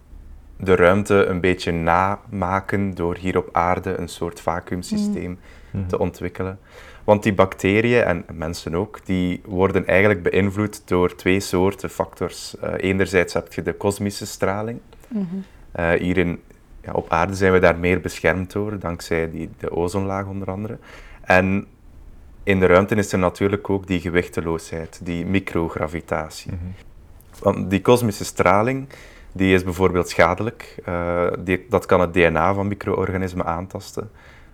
de 0.58 0.76
ruimte 0.76 1.26
een 1.26 1.40
beetje 1.40 1.72
namaken 1.72 2.94
door 2.96 3.16
hier 3.16 3.38
op 3.38 3.50
aarde 3.52 3.98
een 3.98 4.10
soort 4.10 4.42
vacuümsysteem 4.42 5.40
Mhm. 5.72 5.88
te 5.88 6.00
ontwikkelen. 6.00 6.60
Want 7.04 7.24
die 7.24 7.34
bacteriën, 7.34 8.04
en 8.04 8.26
mensen 8.34 8.76
ook, 8.76 9.06
die 9.06 9.42
worden 9.46 9.88
eigenlijk 9.88 10.24
beïnvloed 10.24 10.88
door 10.88 11.16
twee 11.16 11.40
soorten 11.40 11.90
factors. 11.90 12.58
Eh, 12.58 12.74
enerzijds 12.78 13.34
heb 13.34 13.54
je 13.54 13.62
de 13.62 13.74
kosmische 13.74 14.26
straling. 14.26 14.80
Mhm. 15.08 15.26
Eh, 15.72 15.90
hier 15.90 16.18
in, 16.18 16.42
ja, 16.84 16.92
op 16.94 17.10
aarde 17.10 17.34
zijn 17.34 17.52
we 17.52 17.60
daar 17.60 17.78
meer 17.78 18.02
beschermd 18.02 18.52
door, 18.52 18.80
dankzij 18.80 19.32
die, 19.32 19.50
de 19.58 19.72
ozonlaag 19.72 20.26
onder 20.26 20.52
andere. 20.52 20.78
En 21.22 21.68
in 22.44 22.60
de 22.60 22.66
ruimte 22.66 22.96
is 22.96 23.14
er 23.14 23.20
natuurlijk 23.20 23.70
ook 23.70 23.88
die 23.88 24.00
gewichteloosheid, 24.00 25.00
die 25.04 25.26
microgravitatie. 25.26 26.52
Mhm. 26.52 26.62
Want 27.40 27.70
die 27.70 27.82
kosmische 27.82 28.26
straling 28.26 28.88
die 29.32 29.54
is 29.54 29.64
bijvoorbeeld 29.64 30.10
schadelijk. 30.10 30.76
Eh, 30.86 31.28
die, 31.40 31.66
dat 31.70 31.86
kan 31.86 32.00
het 32.02 32.14
DNA 32.14 32.54
van 32.54 32.68
micro-organismen 32.68 33.46
aantasten. 33.46 34.10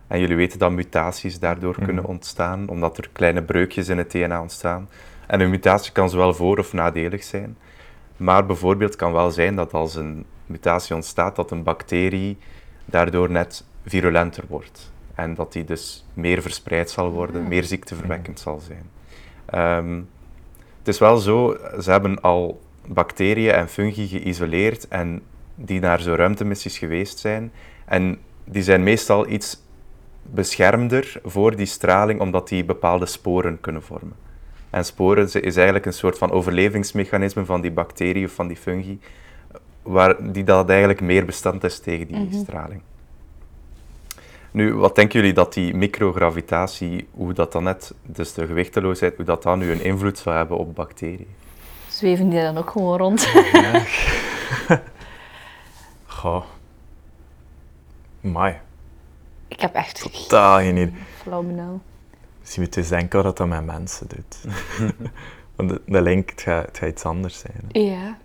En 0.08 0.20
jullie 0.20 0.36
weten 0.36 0.60
dat 0.60 0.72
mutaties 0.72 1.40
daardoor 1.40 1.76
Mhm. 1.76 1.86
kunnen 1.86 2.06
ontstaan, 2.06 2.68
omdat 2.70 2.98
er 2.98 3.10
kleine 3.12 3.42
breukjes 3.42 3.88
in 3.88 3.98
het 3.98 4.12
DNA 4.12 4.42
ontstaan. 4.42 4.90
En 5.28 5.40
een 5.40 5.50
mutatie 5.50 5.92
kan 5.92 6.10
zowel 6.10 6.34
voor- 6.34 6.58
of 6.60 6.74
nadelig 6.74 7.24
zijn. 7.24 7.58
Maar 8.18 8.46
bijvoorbeeld 8.46 8.96
kan 8.96 9.12
wel 9.12 9.32
zijn 9.32 9.56
dat 9.56 9.74
als 9.74 9.96
een 9.96 10.26
mutatie 10.46 10.96
ontstaat, 10.96 11.36
dat 11.36 11.52
een 11.52 11.64
bacterie 11.64 12.38
daardoor 12.86 13.32
net 13.32 13.64
virulenter 13.86 14.44
wordt. 14.48 14.92
En 15.16 15.34
dat 15.34 15.54
die 15.54 15.64
dus 15.64 16.06
meer 16.14 16.42
verspreid 16.42 16.90
zal 16.90 17.10
worden, 17.12 17.48
meer 17.48 17.64
ziekteverwekkend 17.64 18.40
zal 18.40 18.60
zijn. 18.60 18.90
Ehm, 19.46 19.96
het 20.80 20.88
is 20.88 21.00
wel 21.00 21.18
zo, 21.18 21.58
ze 21.82 21.92
hebben 21.92 22.22
al 22.22 22.62
bacteriën 22.88 23.52
en 23.52 23.70
fungi 23.70 24.08
geïsoleerd 24.08 24.88
en 24.88 25.22
die 25.56 25.80
naar 25.80 26.02
zo 26.02 26.14
ruimtemissies 26.14 26.78
geweest 26.78 27.20
zijn. 27.20 27.52
En 27.86 28.18
die 28.44 28.64
zijn 28.64 28.84
meestal 28.84 29.30
iets 29.30 29.66
beschermder 30.34 31.20
voor 31.24 31.56
die 31.56 31.66
straling, 31.66 32.20
omdat 32.20 32.48
die 32.48 32.66
bepaalde 32.66 33.06
sporen 33.06 33.60
kunnen 33.62 33.84
vormen. 33.84 34.16
En 34.70 34.86
sporen 34.86 35.24
is 35.26 35.56
eigenlijk 35.56 35.86
een 35.86 35.94
soort 35.94 36.18
van 36.18 36.32
overlevingsmechanisme 36.32 37.46
van 37.46 37.62
die 37.62 37.72
bacterie 37.72 38.26
of 38.26 38.32
van 38.32 38.48
die 38.48 38.58
fungi, 38.58 39.00
waar, 39.82 40.32
die 40.32 40.44
dat 40.44 40.70
eigenlijk 40.70 41.02
meer 41.02 41.26
bestand 41.26 41.64
is 41.64 41.80
tegen 41.80 42.08
die 42.08 42.18
Mhm. 42.18 42.38
straling. 42.38 42.82
Nu, 44.52 44.74
wat 44.76 44.96
denken 44.96 45.20
jullie 45.20 45.34
dat 45.34 45.54
die 45.54 45.74
microgravitatie, 45.76 47.08
hoe 47.12 47.34
dat 47.34 47.52
dan 47.52 47.64
net, 47.64 47.94
dus 48.02 48.34
de 48.34 48.46
gewichteloosheid, 48.48 49.16
hoe 49.16 49.26
dat 49.26 49.44
dan 49.44 49.60
nu 49.60 49.72
een 49.72 49.84
invloed 49.84 50.18
zou 50.18 50.36
hebben 50.36 50.58
op 50.58 50.76
bacteriën? 50.76 51.28
Zweven 51.88 52.30
die 52.30 52.42
dan 52.42 52.58
ook 52.58 52.70
gewoon 52.70 52.98
rond? 52.98 53.28
Goh. 56.06 56.44
Mai, 58.22 58.56
Ik 59.48 59.62
heb 59.62 59.74
echt 59.74 60.12
totaal 60.14 60.58
geen 60.58 60.78
idee. 60.78 60.94
flauw. 61.22 61.80
Misschien 62.40 62.64
moet 62.64 62.74
je 62.74 62.80
eens 62.80 62.90
denken 62.90 63.24
wat 63.24 63.38
dat 63.38 63.48
met 63.48 63.66
mensen 63.66 64.08
doet. 64.08 64.38
Want 65.56 65.70
de, 65.70 65.82
de 65.86 66.02
link, 66.02 66.30
het 66.30 66.42
gaat, 66.42 66.66
het 66.66 66.78
gaat 66.78 66.90
iets 66.90 67.04
anders 67.04 67.40
zijn. 67.40 67.54
hè. 67.72 67.80
Ja. 67.80 68.18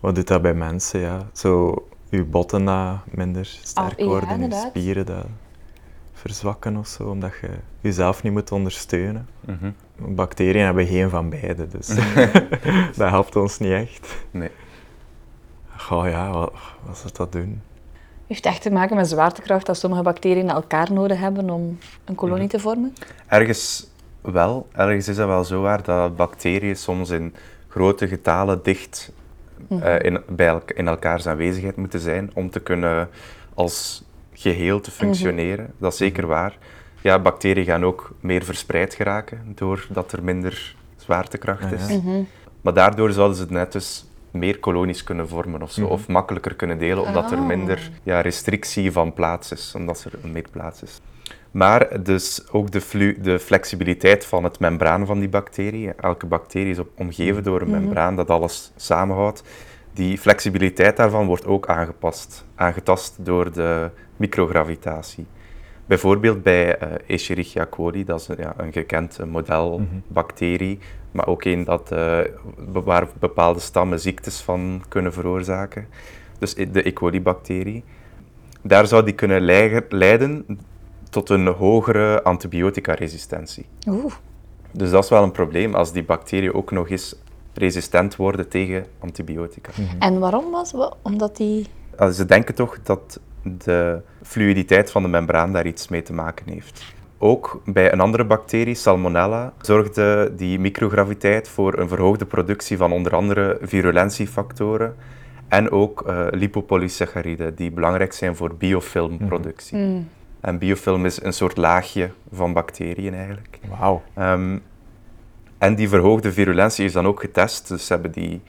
Wat 0.00 0.14
doet 0.14 0.26
dat 0.26 0.42
bij 0.42 0.54
mensen, 0.54 1.00
ja? 1.00 1.28
Zo, 1.32 1.74
je 2.08 2.24
botten 2.24 2.64
dat 2.64 2.98
minder 3.10 3.44
sterk 3.62 3.92
Ah, 3.92 3.98
ja, 3.98 4.04
worden, 4.04 4.50
je 4.50 4.66
spieren 4.70 5.06
dat 5.06 5.26
verzwakken 6.12 6.76
of 6.76 6.86
zo, 6.86 7.02
omdat 7.08 7.32
je 7.40 7.50
jezelf 7.80 8.22
niet 8.22 8.32
moet 8.32 8.52
ondersteunen. 8.52 9.28
Mhm. 9.40 9.70
Bacteriën 9.96 10.64
hebben 10.64 10.86
geen 10.86 11.10
van 11.10 11.30
beide, 11.30 11.68
dus 11.68 11.86
dat 12.96 13.10
helpt 13.10 13.36
ons 13.36 13.58
niet 13.58 13.72
echt. 13.72 14.16
Nee. 14.30 14.50
Goh 15.76 16.08
ja, 16.08 16.30
wat, 16.32 16.52
wat 16.86 16.96
zou 16.98 17.12
dat 17.12 17.32
doen? 17.32 17.62
Heeft 18.26 18.46
echt 18.46 18.62
te 18.62 18.70
maken 18.70 18.96
met 18.96 19.08
zwaartekracht 19.08 19.66
dat 19.66 19.76
sommige 19.78 20.02
bacteriën 20.02 20.48
elkaar 20.48 20.92
nodig 20.92 21.18
hebben 21.18 21.50
om 21.50 21.78
een 22.04 22.14
kolonie 22.14 22.42
Mhm. 22.42 22.50
te 22.52 22.58
vormen? 22.60 22.94
Ergens 23.26 23.86
wel. 24.20 24.66
Ergens 24.72 25.08
is 25.08 25.16
het 25.16 25.26
wel 25.26 25.44
zo 25.44 25.60
waar 25.62 25.82
dat 25.82 26.16
bacteriën 26.16 26.76
soms 26.76 27.10
in 27.10 27.34
grote 27.68 28.08
getalen 28.08 28.60
dicht 28.62 29.12
eh, 29.68 29.94
in, 30.00 30.20
bij 30.28 30.60
in 30.74 30.88
elkaars 30.88 31.26
aanwezigheid 31.26 31.76
moeten 31.76 32.00
zijn 32.00 32.30
om 32.34 32.50
te 32.50 32.60
kunnen 32.60 33.08
als 33.54 34.04
geheel 34.32 34.80
te 34.80 34.90
functioneren. 34.90 35.72
Dat 35.78 35.92
is 35.92 35.98
zeker 35.98 36.26
waar. 36.26 36.58
Ja, 37.00 37.18
bacteriën 37.18 37.64
gaan 37.64 37.84
ook 37.84 38.10
meer 38.20 38.44
verspreid 38.44 38.94
geraken 38.94 39.52
doordat 39.54 40.12
er 40.12 40.22
minder 40.22 40.74
zwaartekracht 40.96 41.64
Ah, 41.64 41.70
ja. 41.70 41.76
is. 41.76 41.88
Mhm. 41.88 42.22
Maar 42.60 42.74
daardoor 42.74 43.12
zouden 43.12 43.36
ze 43.36 43.46
net 43.48 43.72
dus 43.72 44.06
meer 44.34 44.58
kolonies 44.58 45.04
kunnen 45.04 45.28
vormen 45.28 45.62
of 45.62 45.72
zo, 45.72 45.82
Mhm. 45.82 45.92
of 45.92 46.08
makkelijker 46.08 46.54
kunnen 46.54 46.78
delen, 46.78 47.04
omdat 47.06 47.30
er 47.32 47.38
Oh. 47.38 47.46
minder 47.46 47.90
ja, 48.02 48.20
restrictie 48.20 48.92
van 48.92 49.12
plaats 49.12 49.52
is, 49.52 49.72
omdat 49.76 50.04
er 50.04 50.28
meer 50.30 50.46
plaats 50.50 50.82
is. 50.82 51.00
Maar 51.50 52.02
dus 52.02 52.50
ook 52.52 52.70
de, 52.70 53.16
de 53.20 53.38
flexibiliteit 53.38 54.26
van 54.26 54.44
het 54.44 54.58
membraan 54.58 55.06
van 55.06 55.18
die 55.18 55.28
bacterie. 55.28 55.90
Elke 55.90 56.26
bacterie 56.26 56.70
is 56.70 56.78
op, 56.78 56.88
omgeven 56.96 57.42
door 57.42 57.60
een 57.60 57.70
membraan 57.70 58.16
dat 58.16 58.30
alles 58.30 58.72
samenhoudt. 58.76 59.42
Die 59.92 60.18
flexibiliteit 60.18 60.96
daarvan 60.96 61.26
wordt 61.26 61.46
ook 61.46 61.66
aangepast, 61.68 62.44
aangetast 62.54 63.24
door 63.24 63.52
de 63.52 63.90
microgravitatie. 64.16 65.26
Bijvoorbeeld 65.86 66.42
bij 66.42 66.78
eh, 66.78 67.14
Escherichia 67.14 67.66
coli, 67.70 68.04
dat 68.04 68.20
is 68.20 68.28
een, 68.28 68.36
ja, 68.38 68.54
een 68.56 68.72
gekend 68.72 69.18
eh, 69.18 69.26
model 69.26 69.78
Mhm. 69.78 69.88
bacterie, 70.06 70.78
maar 71.10 71.26
ook 71.26 71.44
een 71.44 71.64
dat, 71.64 71.92
eh, 71.92 72.18
waar 72.84 73.08
bepaalde 73.18 73.60
stammen 73.60 74.00
ziektes 74.00 74.40
van 74.40 74.82
kunnen 74.88 75.12
veroorzaken. 75.12 75.86
Dus 76.38 76.58
i- 76.58 76.70
de 76.70 76.88
E. 76.88 76.92
coli-bacterie. 76.92 77.84
Daar 78.62 78.86
zou 78.86 79.04
die 79.04 79.14
kunnen 79.14 79.40
leiden- 79.88 80.46
tot 81.10 81.28
een 81.30 81.46
hogere 81.46 82.22
antibioticaresistentie. 82.22 83.66
Oeh. 83.88 84.12
Dus 84.72 84.90
dat 84.90 85.04
is 85.04 85.10
wel 85.10 85.22
een 85.22 85.30
probleem 85.32 85.74
als 85.74 85.92
die 85.92 86.04
bacteriën 86.04 86.54
ook 86.54 86.70
nog 86.70 86.88
eens 86.90 87.14
resistent 87.52 88.16
worden 88.16 88.48
tegen 88.48 88.86
antibiotica. 88.98 89.70
En 89.98 90.18
waarom 90.18 90.50
was 90.50 90.72
het? 90.72 90.94
Omdat 91.02 91.36
die... 91.36 91.66
Uh, 92.00 92.08
Ze 92.08 92.24
denken 92.24 92.54
toch 92.54 92.78
dat 92.82 93.20
de 93.44 94.00
fluiditeit 94.22 94.90
van 94.90 95.02
de 95.02 95.08
membraan 95.08 95.52
daar 95.52 95.66
iets 95.66 95.88
mee 95.88 96.02
te 96.02 96.12
maken 96.12 96.48
heeft. 96.48 96.94
Ook 97.18 97.62
bij 97.64 97.92
een 97.92 98.00
andere 98.00 98.24
bacterie, 98.24 98.74
Salmonella, 98.74 99.52
zorgde 99.60 100.32
die 100.36 100.58
micrograviteit 100.58 101.48
voor 101.48 101.78
een 101.78 101.88
verhoogde 101.88 102.26
productie 102.26 102.76
van 102.76 102.92
onder 102.92 103.14
andere 103.14 103.58
virulentiefactoren 103.62 104.94
en 105.48 105.70
ook 105.70 106.02
eh 106.06 106.26
lipopolysacchariden, 106.30 107.54
die 107.54 107.70
belangrijk 107.70 108.12
zijn 108.12 108.36
voor 108.36 108.54
biofilmproductie. 108.54 109.78
Mm. 109.78 110.08
En 110.40 110.58
biofilm 110.58 111.04
is 111.04 111.22
een 111.22 111.32
soort 111.32 111.56
laagje 111.56 112.10
van 112.32 112.52
bacteriën 112.52 113.14
eigenlijk. 113.14 113.58
Wauw. 113.78 114.02
Ehm, 114.14 114.58
en 115.64 115.74
die 115.74 115.88
verhoogde 115.88 116.32
virulentie 116.32 116.84
is 116.84 116.92
dan 116.92 117.06
ook 117.06 117.20
getest. 117.20 117.68
Dus 117.68 117.86
ze 117.86 117.92
hebben 117.92 118.10
die, 118.12 118.40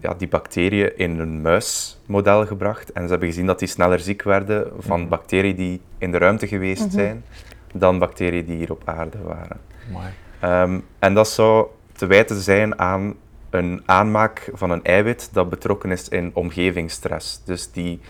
ja, 0.00 0.14
die 0.14 0.28
bacteriën 0.28 0.96
in 0.98 1.18
een 1.18 1.40
muismodel 1.42 2.46
gebracht. 2.46 2.92
En 2.92 3.02
ze 3.02 3.08
hebben 3.08 3.28
gezien 3.28 3.46
dat 3.46 3.58
die 3.58 3.68
sneller 3.68 4.00
ziek 4.00 4.22
werden 4.22 4.70
van 4.78 5.00
Mhm. 5.00 5.08
bacteriën 5.08 5.56
die 5.56 5.80
in 5.98 6.10
de 6.12 6.18
ruimte 6.18 6.46
geweest 6.46 6.92
zijn, 6.92 7.24
dan 7.74 7.98
bacteriën 7.98 8.44
die 8.44 8.56
hier 8.56 8.70
op 8.70 8.82
aarde 8.84 9.18
waren. 9.24 9.60
Mooi. 9.92 10.06
Ehm, 10.40 10.80
en 10.98 11.14
dat 11.14 11.28
zou 11.28 11.66
te 11.92 12.06
wijten 12.06 12.40
zijn 12.40 12.78
aan 12.78 13.14
een 13.50 13.82
aanmaak 13.86 14.50
van 14.52 14.70
een 14.70 14.84
eiwit 14.84 15.28
dat 15.32 15.48
betrokken 15.50 15.90
is 15.90 16.08
in 16.08 16.30
omgevingsstress. 16.34 17.42
Dus 17.44 17.72
die 17.72 18.00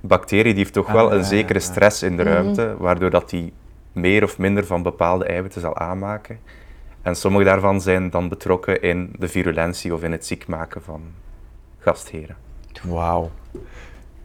bacterie 0.00 0.52
die 0.54 0.62
heeft 0.62 0.72
toch 0.72 0.86
Ah, 0.86 0.92
wel 0.94 1.12
een 1.12 1.18
ja, 1.18 1.24
zekere 1.24 1.58
ja. 1.58 1.64
stress 1.64 2.02
in 2.02 2.16
de 2.16 2.22
Mhm. 2.22 2.32
ruimte, 2.32 2.74
waardoor 2.78 3.10
dat 3.10 3.30
die 3.30 3.52
meer 3.92 4.22
of 4.24 4.38
minder 4.38 4.66
van 4.66 4.82
bepaalde 4.82 5.24
eiwitten 5.24 5.60
zal 5.60 5.76
aanmaken. 5.76 6.38
En 7.02 7.16
sommige 7.16 7.44
daarvan 7.44 7.80
zijn 7.80 8.10
dan 8.10 8.28
betrokken 8.28 8.82
in 8.82 9.12
de 9.18 9.28
virulentie 9.28 9.94
of 9.94 10.02
in 10.02 10.12
het 10.12 10.26
ziek 10.26 10.46
maken 10.46 10.82
van 10.82 11.00
gastheren. 11.78 12.36
Wauw. 12.82 13.30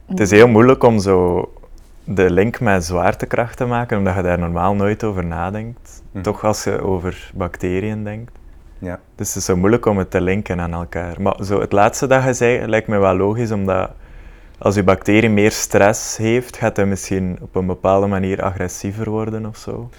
Het 0.05 0.19
is 0.19 0.31
heel 0.31 0.47
moeilijk 0.47 0.83
om 0.83 0.99
zo 0.99 1.49
de 2.03 2.31
link 2.31 2.59
met 2.59 2.85
zwaartekracht 2.85 3.57
te 3.57 3.65
maken, 3.65 3.97
omdat 3.97 4.15
je 4.15 4.21
daar 4.21 4.39
normaal 4.39 4.75
nooit 4.75 5.03
over 5.03 5.25
nadenkt. 5.25 6.03
Mhm. 6.11 6.23
Toch 6.23 6.43
als 6.43 6.63
je 6.63 6.81
over 6.81 7.31
bacteriën 7.33 8.03
denkt. 8.03 8.31
Ja. 8.79 8.99
Dus 9.15 9.27
het 9.27 9.37
is 9.37 9.45
zo 9.45 9.55
moeilijk 9.55 9.85
om 9.85 9.97
het 9.97 10.11
te 10.11 10.21
linken 10.21 10.59
aan 10.59 10.73
elkaar. 10.73 11.21
Maar 11.21 11.43
zo 11.43 11.59
het 11.59 11.71
laatste 11.71 12.07
dat 12.07 12.23
je 12.23 12.33
zei, 12.33 12.67
lijkt 12.67 12.87
me 12.87 12.97
wel 12.97 13.15
logisch, 13.15 13.51
omdat 13.51 13.91
als 14.57 14.75
je 14.75 14.83
bacterie 14.83 15.29
meer 15.29 15.51
stress 15.51 16.17
heeft, 16.17 16.57
gaat 16.57 16.75
hij 16.75 16.85
misschien 16.85 17.37
op 17.41 17.55
een 17.55 17.65
bepaalde 17.65 18.07
manier 18.07 18.41
agressiever 18.41 19.09
worden 19.09 19.45
of 19.45 19.57
zo. 19.57 19.89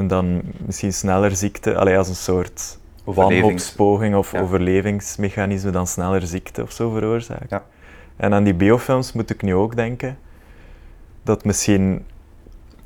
En 0.00 0.06
dan 0.08 0.42
misschien 0.66 0.92
sneller 0.92 1.36
ziekte, 1.36 1.76
allee, 1.76 1.98
als 1.98 2.08
een 2.08 2.14
soort 2.14 2.78
wanhoopspoging 3.04 4.14
of 4.14 4.32
Ja. 4.32 4.40
overlevingsmechanisme, 4.40 5.70
dan 5.70 5.86
sneller 5.86 6.22
ziekte 6.26 6.62
of 6.62 6.72
zo 6.72 6.90
veroorzaakt. 6.90 7.50
Ja. 7.50 7.64
En 8.16 8.34
aan 8.34 8.44
die 8.44 8.54
biofilms 8.54 9.12
moet 9.12 9.30
ik 9.30 9.42
nu 9.42 9.54
ook 9.54 9.76
denken 9.76 10.18
dat 11.22 11.44
misschien 11.44 12.04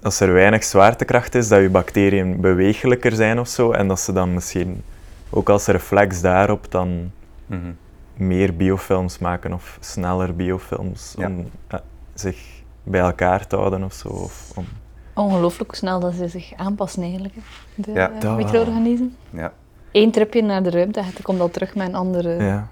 als 0.02 0.20
er 0.20 0.32
weinig 0.32 0.64
zwaartekracht 0.64 1.34
is, 1.34 1.48
dat 1.48 1.60
je 1.60 1.68
bacteriën 1.70 2.40
bewegelijker 2.40 3.12
zijn 3.12 3.38
of 3.40 3.48
zo, 3.48 3.70
en 3.72 3.88
dat 3.88 4.00
ze 4.00 4.12
dan 4.12 4.34
misschien 4.34 4.82
ook 5.30 5.48
als 5.48 5.66
reflex 5.66 6.20
daarop 6.20 6.66
dan 6.70 7.10
Mhm. 7.46 7.72
meer 8.16 8.56
biofilms 8.56 9.18
maken 9.18 9.52
of 9.52 9.76
sneller 9.80 10.36
biofilms 10.36 11.14
om 11.18 11.50
eh, 11.68 11.78
zich 12.14 12.38
bij 12.82 13.00
elkaar 13.00 13.46
te 13.46 13.56
houden 13.56 13.82
of 13.84 13.92
zo. 13.92 14.08
Of 14.08 14.50
om, 14.54 14.66
Ongelooflijk 15.14 15.70
hoe 15.70 15.78
snel 15.78 16.00
dat 16.00 16.14
ze 16.14 16.28
zich 16.28 16.52
aanpassen 16.56 17.02
eigenlijk, 17.02 17.34
de 17.74 17.92
Ja, 17.92 18.10
wel. 18.20 18.34
micro-organismen. 18.36 19.16
Ja. 19.30 19.52
Eén 19.92 20.10
tripje 20.10 20.42
naar 20.42 20.62
de 20.62 20.70
ruimte 20.70 21.00
en 21.00 21.06
je 21.16 21.22
komt 21.22 21.40
al 21.40 21.50
terug 21.50 21.74
met 21.74 21.88
een 21.88 21.94
andere... 21.94 22.42
ja. 22.44 22.68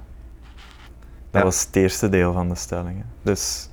Dat 1.31 1.41
Ja. 1.41 1.43
was 1.43 1.65
het 1.67 1.77
eerste 1.77 2.09
deel 2.09 2.33
van 2.33 2.49
de 2.49 2.55
stelling. 2.55 2.97
hè. 2.99 3.05
Dus 3.23 3.69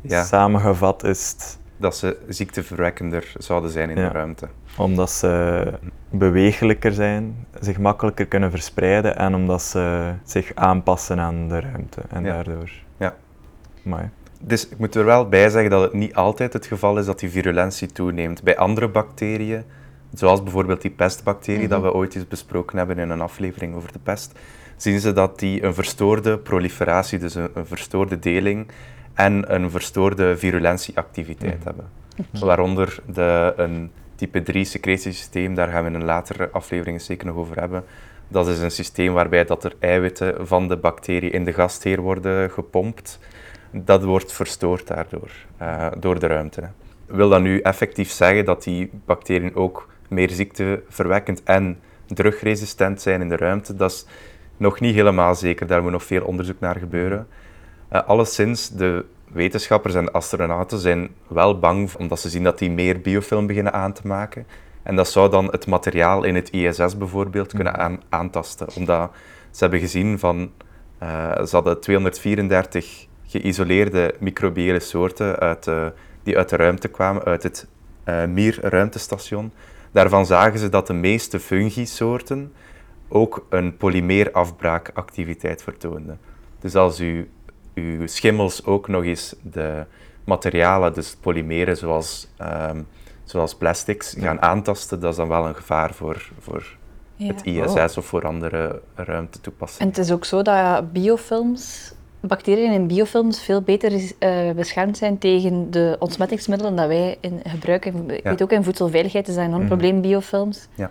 Ja. 0.00 0.24
samengevat 0.24 1.04
is 1.04 1.30
het 1.30 1.58
Dat 1.76 1.96
ze 1.96 2.18
ziekteverwekkender 2.28 3.32
zouden 3.38 3.70
zijn 3.70 3.90
in 3.90 3.96
Ja. 3.96 4.06
de 4.08 4.12
ruimte. 4.12 4.48
omdat 4.76 5.10
ze 5.10 5.72
bewegelijker 6.10 6.92
zijn, 6.92 7.46
zich 7.60 7.78
makkelijker 7.78 8.26
kunnen 8.26 8.50
verspreiden 8.50 9.16
en 9.16 9.34
omdat 9.34 9.62
ze 9.62 10.12
zich 10.24 10.54
aanpassen 10.54 11.20
aan 11.20 11.48
de 11.48 11.60
ruimte. 11.60 12.00
En 12.10 12.24
Ja. 12.24 12.32
daardoor. 12.32 12.70
Ja. 12.96 13.14
Maar 13.82 14.10
Dus 14.42 14.68
ik 14.68 14.78
moet 14.78 14.94
er 14.94 15.04
wel 15.04 15.28
bij 15.28 15.48
zeggen 15.48 15.70
dat 15.70 15.82
het 15.82 15.92
niet 15.92 16.14
altijd 16.14 16.52
het 16.52 16.66
geval 16.66 16.98
is 16.98 17.06
dat 17.06 17.18
die 17.18 17.30
virulentie 17.30 17.92
toeneemt. 17.92 18.42
Bij 18.42 18.56
andere 18.56 18.88
bacteriën, 18.88 19.64
zoals 20.14 20.42
bijvoorbeeld 20.42 20.82
die 20.82 20.90
pestbacterie 20.90 21.68
dat 21.68 21.82
we 21.82 21.92
ooit 21.94 22.14
eens 22.14 22.28
besproken 22.28 22.78
hebben 22.78 22.98
in 22.98 23.10
een 23.10 23.20
aflevering 23.20 23.74
over 23.74 23.92
de 23.92 23.98
pest, 23.98 24.38
zien 24.76 25.00
ze 25.00 25.12
dat 25.12 25.38
die 25.38 25.62
een 25.64 25.74
verstoorde 25.74 26.38
proliferatie, 26.38 27.18
dus 27.18 27.34
een, 27.34 27.48
een 27.54 27.66
verstoorde 27.66 28.18
deling 28.18 28.68
en 29.14 29.54
een 29.54 29.70
verstoorde 29.70 30.36
virulentieactiviteit 30.36 31.56
Mhm. 31.58 31.64
hebben. 31.64 31.88
Waaronder 32.40 32.98
de, 33.12 33.52
een 33.56 33.90
type 34.14 34.42
3 34.42 34.64
secretiesysteem, 34.64 35.54
daar 35.54 35.68
gaan 35.68 35.82
we 35.82 35.88
in 35.88 35.94
een 35.94 36.04
latere 36.04 36.48
aflevering 36.52 37.00
zeker 37.00 37.26
nog 37.26 37.36
over 37.36 37.56
hebben. 37.60 37.84
Dat 38.28 38.48
is 38.48 38.58
een 38.60 38.70
systeem 38.70 39.12
waarbij 39.12 39.44
dat 39.44 39.64
er 39.64 39.74
eiwitten 39.78 40.46
van 40.46 40.68
de 40.68 40.76
bacterie 40.76 41.30
in 41.30 41.44
de 41.44 41.52
gastheer 41.52 42.00
worden 42.00 42.50
gepompt. 42.50 43.18
Dat 43.70 44.04
wordt 44.04 44.32
verstoord 44.32 44.86
daardoor, 44.86 45.30
eh, 45.56 45.86
door 45.98 46.18
de 46.18 46.26
ruimte. 46.26 46.68
Wil 47.06 47.28
dat 47.28 47.40
nu 47.40 47.60
effectief 47.60 48.10
zeggen 48.10 48.44
dat 48.44 48.62
die 48.62 48.90
bacteriën 49.04 49.54
ook 49.54 49.88
meer 50.08 50.30
ziekteverwekkend 50.30 51.42
en 51.42 51.78
drugresistent 52.06 53.00
zijn 53.00 53.20
in 53.20 53.28
de 53.28 53.36
ruimte? 53.36 53.76
Dat 53.76 53.90
is 53.90 54.06
nog 54.56 54.80
niet 54.80 54.94
helemaal 54.94 55.34
zeker, 55.34 55.66
daar 55.66 55.82
moet 55.82 55.90
nog 55.90 56.04
veel 56.04 56.24
onderzoek 56.24 56.60
naar 56.60 56.76
gebeuren. 56.76 57.26
Uh, 57.92 58.02
alleszins, 58.02 58.68
de 58.68 59.04
wetenschappers 59.32 59.94
en 59.94 60.04
de 60.04 60.12
astronauten 60.12 60.78
zijn 60.78 61.08
wel 61.26 61.58
bang 61.58 61.94
omdat 61.94 62.20
ze 62.20 62.28
zien 62.28 62.42
dat 62.42 62.58
die 62.58 62.70
meer 62.70 63.00
biofilm 63.00 63.46
beginnen 63.46 63.72
aan 63.72 63.92
te 63.92 64.06
maken. 64.06 64.46
En 64.82 64.96
dat 64.96 65.08
zou 65.08 65.30
dan 65.30 65.46
het 65.46 65.66
materiaal 65.66 66.24
in 66.24 66.34
het 66.34 66.50
ISS 66.50 66.96
bijvoorbeeld 66.98 67.52
kunnen 67.52 67.76
aan, 67.76 68.00
aantasten. 68.08 68.66
Omdat 68.76 69.10
ze 69.50 69.58
hebben 69.58 69.80
gezien 69.80 70.18
van, 70.18 70.50
uh, 71.02 71.42
ze 71.44 71.48
hadden 71.50 71.80
234 71.80 73.06
geïsoleerde 73.30 74.14
microbiële 74.18 74.80
soorten 74.80 75.38
uit, 75.38 75.66
uh, 75.66 75.86
die 76.22 76.36
uit 76.36 76.48
de 76.48 76.56
ruimte 76.56 76.88
kwamen, 76.88 77.24
uit 77.24 77.42
het 77.42 77.66
uh, 78.04 78.24
Mir-ruimtestation. 78.24 79.52
Daarvan 79.90 80.26
zagen 80.26 80.58
ze 80.58 80.68
dat 80.68 80.86
de 80.86 80.92
meeste 80.92 81.40
fungi-soorten 81.40 82.52
ook 83.08 83.46
een 83.50 83.76
polymeerafbraakactiviteit 83.76 85.62
vertoonden. 85.62 86.18
Dus 86.60 86.74
als 86.74 87.00
u 87.00 87.30
uw 87.74 88.06
schimmels 88.06 88.64
ook 88.64 88.88
nog 88.88 89.04
eens 89.04 89.34
de 89.42 89.84
materialen, 90.24 90.94
dus 90.94 91.16
polymeren 91.20 91.76
zoals, 91.76 92.28
um, 92.70 92.86
zoals 93.24 93.54
plastics, 93.54 94.14
gaan 94.18 94.42
aantasten, 94.42 95.00
dat 95.00 95.10
is 95.10 95.16
dan 95.16 95.28
wel 95.28 95.46
een 95.46 95.54
gevaar 95.54 95.94
voor, 95.94 96.30
voor 96.38 96.76
ja. 97.16 97.26
het 97.26 97.44
ISS 97.44 97.74
oh. 97.74 97.96
of 97.96 98.06
voor 98.06 98.26
andere 98.26 98.82
ruimtetoepassingen. 98.94 99.86
En 99.92 99.98
het 99.98 100.06
is 100.06 100.12
ook 100.12 100.24
zo 100.24 100.42
dat 100.42 100.92
biofilms, 100.92 101.94
bacteriën 102.20 102.72
in 102.72 102.86
biofilms 102.86 103.42
veel 103.42 103.62
beter 103.62 103.92
uh, 103.92 104.50
beschermd 104.50 104.96
zijn 104.96 105.18
tegen 105.18 105.70
de 105.70 105.96
ontsmettingsmiddelen 105.98 106.76
dat 106.76 106.86
wij 106.86 107.18
in 107.20 107.40
gebruiken. 107.44 108.10
Ik 108.10 108.22
ja. 108.22 108.30
weet 108.30 108.42
ook 108.42 108.52
in 108.52 108.64
voedselveiligheid 108.64 109.28
is 109.28 109.34
dat 109.34 109.52
een 109.52 109.66
probleem, 109.66 109.94
mm 109.94 110.00
-hmm. 110.00 110.10
biofilms. 110.10 110.68
Ja. 110.74 110.90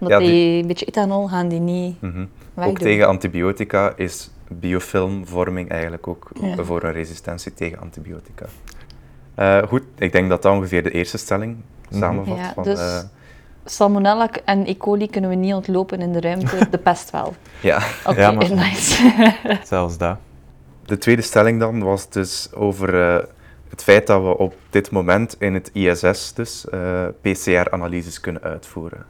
Omdat 0.00 0.20
ja, 0.20 0.26
die, 0.26 0.34
die, 0.34 0.60
een 0.60 0.66
beetje 0.66 0.86
ethanol 0.86 1.28
gaan 1.28 1.48
die 1.48 1.60
niet 1.60 2.02
mm 2.02 2.12
-hmm. 2.12 2.28
Ook 2.54 2.78
tegen 2.78 3.08
antibiotica 3.08 3.92
is 3.96 4.30
biofilmvorming 4.48 5.70
eigenlijk 5.70 6.06
ook 6.08 6.30
ja. 6.40 6.64
voor 6.64 6.82
een 6.82 6.92
resistentie 6.92 7.54
tegen 7.54 7.78
antibiotica. 7.78 8.46
Uh, 9.38 9.62
goed, 9.62 9.82
ik 9.98 10.12
denk 10.12 10.28
dat 10.28 10.42
dat 10.42 10.52
ongeveer 10.52 10.82
de 10.82 10.90
eerste 10.90 11.18
stelling 11.18 11.56
samenvat. 11.90 12.36
Ja, 12.36 12.52
van, 12.52 12.62
dus 12.62 12.78
uh, 12.78 12.98
salmonella 13.64 14.30
en 14.44 14.66
E. 14.66 14.76
coli 14.76 15.10
kunnen 15.10 15.30
we 15.30 15.36
niet 15.36 15.54
ontlopen 15.54 16.00
in 16.00 16.12
de 16.12 16.20
ruimte, 16.20 16.68
de 16.70 16.78
pest 16.78 17.10
wel. 17.10 17.34
Ja, 17.60 17.76
Oké, 18.06 18.10
okay, 18.10 18.22
ja, 18.22 18.30
maar- 18.30 18.54
nice. 18.54 19.34
Zelfs 19.64 19.98
dat. 19.98 20.16
De 20.84 20.98
tweede 20.98 21.22
stelling 21.22 21.60
dan 21.60 21.82
was 21.82 22.10
dus 22.10 22.48
over 22.54 23.00
eh, 23.00 23.24
het 23.68 23.82
feit 23.82 24.06
dat 24.06 24.22
we 24.22 24.36
op 24.38 24.54
dit 24.70 24.90
moment 24.90 25.36
in 25.38 25.54
het 25.54 25.70
ISS 25.72 26.32
dus 26.34 26.68
eh, 26.68 27.06
PCR-analyses 27.20 28.20
kunnen 28.20 28.42
uitvoeren. 28.42 29.06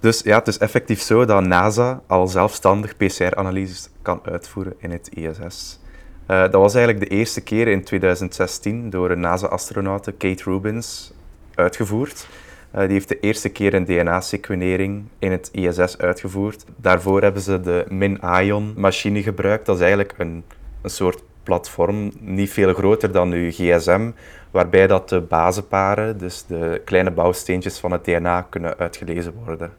Dus 0.00 0.20
ja, 0.20 0.38
het 0.38 0.48
is 0.48 0.58
effectief 0.58 1.00
zo 1.00 1.24
dat 1.24 1.44
NASA 1.44 2.02
al 2.06 2.28
zelfstandig 2.28 2.96
PCR-analyses 2.96 3.88
kan 4.02 4.20
uitvoeren 4.24 4.74
in 4.78 4.90
het 4.90 5.08
ISS. 5.08 5.78
Eh, 6.26 6.40
dat 6.40 6.52
was 6.52 6.74
eigenlijk 6.74 7.08
de 7.08 7.16
eerste 7.16 7.40
keer 7.40 7.68
in 7.68 7.84
2016 7.84 8.90
door 8.90 9.10
een 9.10 9.20
NASA-astronaute 9.20 10.12
Kate 10.12 10.42
Rubins 10.42 11.12
uitgevoerd. 11.54 12.26
Uh, 12.74 12.80
die 12.80 12.92
heeft 12.92 13.08
de 13.08 13.20
eerste 13.20 13.48
keer 13.48 13.74
een 13.74 13.84
DNA-sequenering 13.84 15.04
in 15.18 15.30
het 15.30 15.48
ISS 15.52 15.98
uitgevoerd. 15.98 16.64
Daarvoor 16.76 17.22
hebben 17.22 17.42
ze 17.42 17.60
de 17.60 17.84
Min-Ion-machine 17.88 19.22
gebruikt. 19.22 19.66
Dat 19.66 19.76
is 19.76 19.80
eigenlijk 19.80 20.14
een, 20.18 20.44
een 20.82 20.90
soort 20.90 21.22
platform, 21.42 22.12
niet 22.18 22.50
veel 22.50 22.74
groter 22.74 23.12
dan 23.12 23.32
uw 23.32 23.50
gsm, 23.50 24.10
waarbij 24.50 24.86
dat 24.86 25.08
de 25.08 25.20
bazenparen, 25.20 26.18
dus 26.18 26.44
de 26.46 26.82
kleine 26.84 27.10
bouwsteentjes 27.10 27.78
van 27.78 27.92
het 27.92 28.04
DNA, 28.04 28.42
kunnen 28.42 28.78
uitgelezen 28.78 29.34
worden. 29.44 29.72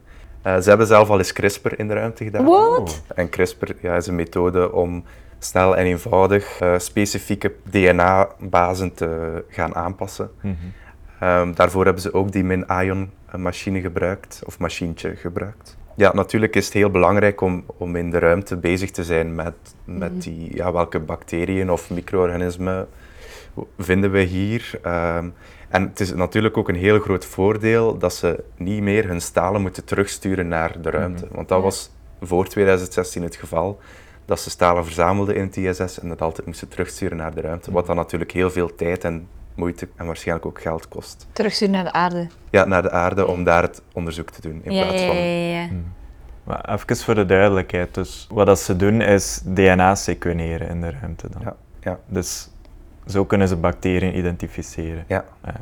Uh, 0.46 0.58
ze 0.58 0.68
hebben 0.68 0.86
zelf 0.86 1.10
al 1.10 1.18
eens 1.18 1.32
CRISPR 1.32 1.78
in 1.78 1.88
de 1.88 1.94
ruimte 1.94 2.24
gedaan. 2.24 2.44
What? 2.44 3.02
En 3.14 3.28
CRISPR 3.28 3.72
ja, 3.80 3.96
is 3.96 4.06
een 4.06 4.14
methode 4.14 4.72
om 4.72 5.04
snel 5.38 5.76
en 5.76 5.84
eenvoudig 5.84 6.60
uh, 6.60 6.78
specifieke 6.78 7.52
DNA-bazen 7.70 8.94
te 8.94 9.44
gaan 9.48 9.74
aanpassen. 9.74 10.30
Mhm. 10.40 10.54
Um, 11.22 11.54
daarvoor 11.54 11.84
hebben 11.84 12.02
ze 12.02 12.14
ook 12.14 12.32
die 12.32 12.44
Min-Ion-machine 12.44 13.80
gebruikt, 13.80 14.42
of 14.46 14.58
machientje 14.58 15.16
gebruikt. 15.16 15.76
Ja, 15.96 16.14
natuurlijk 16.14 16.56
is 16.56 16.64
het 16.64 16.74
heel 16.74 16.90
belangrijk 16.90 17.40
om, 17.40 17.64
om 17.76 17.96
in 17.96 18.10
de 18.10 18.18
ruimte 18.18 18.56
bezig 18.56 18.90
te 18.90 19.04
zijn 19.04 19.34
met, 19.34 19.54
met 19.84 20.22
die, 20.22 20.56
ja, 20.56 20.72
welke 20.72 21.00
bacteriën 21.00 21.70
of 21.70 21.90
micro-organismen 21.90 22.88
vinden 23.78 24.10
we 24.10 24.20
hier. 24.20 24.70
Um, 24.86 25.34
en 25.68 25.82
het 25.82 26.00
is 26.00 26.14
natuurlijk 26.14 26.56
ook 26.56 26.68
een 26.68 26.74
heel 26.74 27.00
groot 27.00 27.24
voordeel 27.24 27.98
dat 27.98 28.14
ze 28.14 28.44
niet 28.56 28.82
meer 28.82 29.06
hun 29.06 29.20
stalen 29.20 29.60
moeten 29.60 29.84
terugsturen 29.84 30.48
naar 30.48 30.80
de 30.80 30.90
ruimte. 30.90 31.26
Want 31.30 31.48
dat 31.48 31.62
was 31.62 31.90
voor 32.22 32.46
2016 32.48 33.22
het 33.22 33.36
geval, 33.36 33.78
dat 34.24 34.40
ze 34.40 34.50
stalen 34.50 34.84
verzamelden 34.84 35.34
in 35.34 35.42
het 35.42 35.56
ISS 35.56 36.00
en 36.00 36.08
dat 36.08 36.20
altijd 36.22 36.46
moesten 36.46 36.68
terugsturen 36.68 37.16
naar 37.16 37.34
de 37.34 37.40
ruimte. 37.40 37.72
Wat 37.72 37.86
dan 37.86 37.96
natuurlijk 37.96 38.32
heel 38.32 38.50
veel 38.50 38.74
tijd 38.74 39.04
en 39.04 39.28
moeite 39.54 39.88
en 39.96 40.06
waarschijnlijk 40.06 40.46
ook 40.46 40.60
geld 40.60 40.88
kost. 40.88 41.26
Terugsturen 41.32 41.74
naar 41.74 41.84
de 41.84 41.92
aarde. 41.92 42.26
Ja, 42.50 42.64
naar 42.64 42.82
de 42.82 42.90
aarde 42.90 43.26
om 43.26 43.44
daar 43.44 43.62
het 43.62 43.82
onderzoek 43.92 44.30
te 44.30 44.40
doen 44.40 44.60
in 44.62 44.72
Ja, 44.72 44.84
plaats 44.86 45.02
van... 45.02 45.16
ja, 45.16 45.22
ja, 45.22 45.60
ja. 45.60 45.68
Maar 46.44 46.72
even 46.74 46.96
voor 46.96 47.14
de 47.14 47.26
duidelijkheid, 47.26 47.94
dus 47.94 48.26
wat 48.30 48.46
dat 48.46 48.60
ze 48.60 48.76
doen 48.76 49.00
is 49.00 49.40
DNA 49.44 49.94
sequeneren 49.94 50.68
in 50.68 50.80
de 50.80 50.90
ruimte 51.00 51.28
dan. 51.30 51.40
Ja, 51.44 51.56
ja. 51.80 51.98
Dus 52.06 52.48
zo 53.06 53.24
kunnen 53.24 53.48
ze 53.48 53.56
bacteriën 53.56 54.16
identificeren. 54.18 55.04
Ja. 55.08 55.24
Ja. 55.44 55.54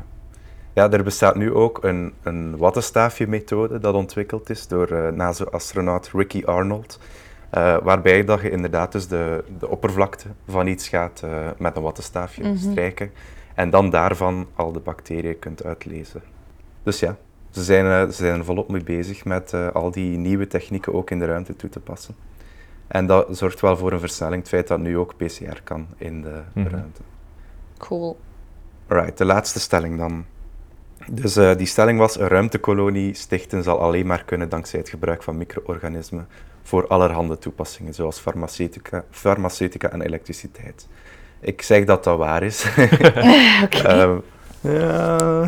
Ja, 0.73 0.91
er 0.91 1.03
bestaat 1.03 1.35
nu 1.35 1.53
ook 1.53 1.83
een, 1.83 2.13
een 2.23 2.57
wattenstaafje-methode 2.57 3.79
dat 3.79 3.93
ontwikkeld 3.93 4.49
is 4.49 4.67
door 4.67 4.91
uh, 4.91 5.07
NASA-astronaut 5.09 6.09
Ricky 6.13 6.43
Arnold. 6.45 6.99
Uh, 7.57 7.77
waarbij 7.83 8.23
dat 8.25 8.41
je 8.41 8.49
inderdaad 8.49 8.91
dus 8.91 9.07
de, 9.07 9.43
de 9.59 9.69
oppervlakte 9.69 10.27
van 10.47 10.67
iets 10.67 10.87
gaat 10.87 11.21
uh, 11.25 11.31
met 11.57 11.75
een 11.75 11.81
wattenstaafje 11.81 12.43
Mhm. 12.43 12.57
strijken. 12.57 13.11
En 13.61 13.69
dan 13.69 13.89
daarvan 13.89 14.47
al 14.55 14.71
de 14.71 14.79
bacteriën 14.79 15.39
kunt 15.39 15.63
uitlezen. 15.63 16.21
Dus 16.83 16.99
ja, 16.99 17.17
ze 17.49 17.63
zijn, 17.63 17.85
uh, 17.85 18.01
ze 18.01 18.11
zijn 18.23 18.45
volop 18.45 18.69
mee 18.69 18.83
bezig 18.83 19.25
met 19.25 19.51
uh, 19.53 19.67
al 19.71 19.91
die 19.91 20.17
nieuwe 20.17 20.47
technieken 20.47 20.93
ook 20.93 21.09
in 21.09 21.19
de 21.19 21.25
ruimte 21.25 21.55
toe 21.55 21.69
te 21.69 21.79
passen. 21.79 22.15
En 22.87 23.05
dat 23.05 23.27
zorgt 23.37 23.61
wel 23.61 23.77
voor 23.77 23.91
een 23.91 23.99
versnelling, 23.99 24.39
het 24.41 24.49
feit 24.49 24.67
dat 24.67 24.79
nu 24.79 24.97
ook 24.97 25.15
PCR 25.17 25.61
kan 25.63 25.87
in 25.97 26.21
de 26.21 26.41
Mhm. 26.53 26.67
ruimte. 26.67 27.01
Cool. 27.77 28.17
Right, 28.87 29.17
de 29.17 29.25
laatste 29.25 29.59
stelling 29.59 29.97
dan. 29.97 30.25
Dus 31.11 31.37
uh, 31.37 31.55
die 31.55 31.67
stelling 31.67 31.99
was, 31.99 32.19
een 32.19 32.27
ruimtekolonie 32.27 33.13
stichten 33.13 33.63
zal 33.63 33.79
alleen 33.79 34.07
maar 34.07 34.23
kunnen 34.23 34.49
dankzij 34.49 34.79
het 34.79 34.89
gebruik 34.89 35.23
van 35.23 35.37
micro-organismen 35.37 36.27
voor 36.63 36.87
allerhande 36.87 37.37
toepassingen, 37.37 37.93
zoals 37.93 38.19
farmaceutica, 38.19 39.03
farmaceutica 39.09 39.89
en 39.89 40.01
elektriciteit. 40.01 40.87
Ik 41.41 41.61
zeg 41.61 41.85
dat 41.85 42.03
dat 42.03 42.17
waar 42.17 42.43
is. 42.43 42.65
Oké. 43.63 43.77
Ehm, 43.87 44.17
Ja. 44.63 45.45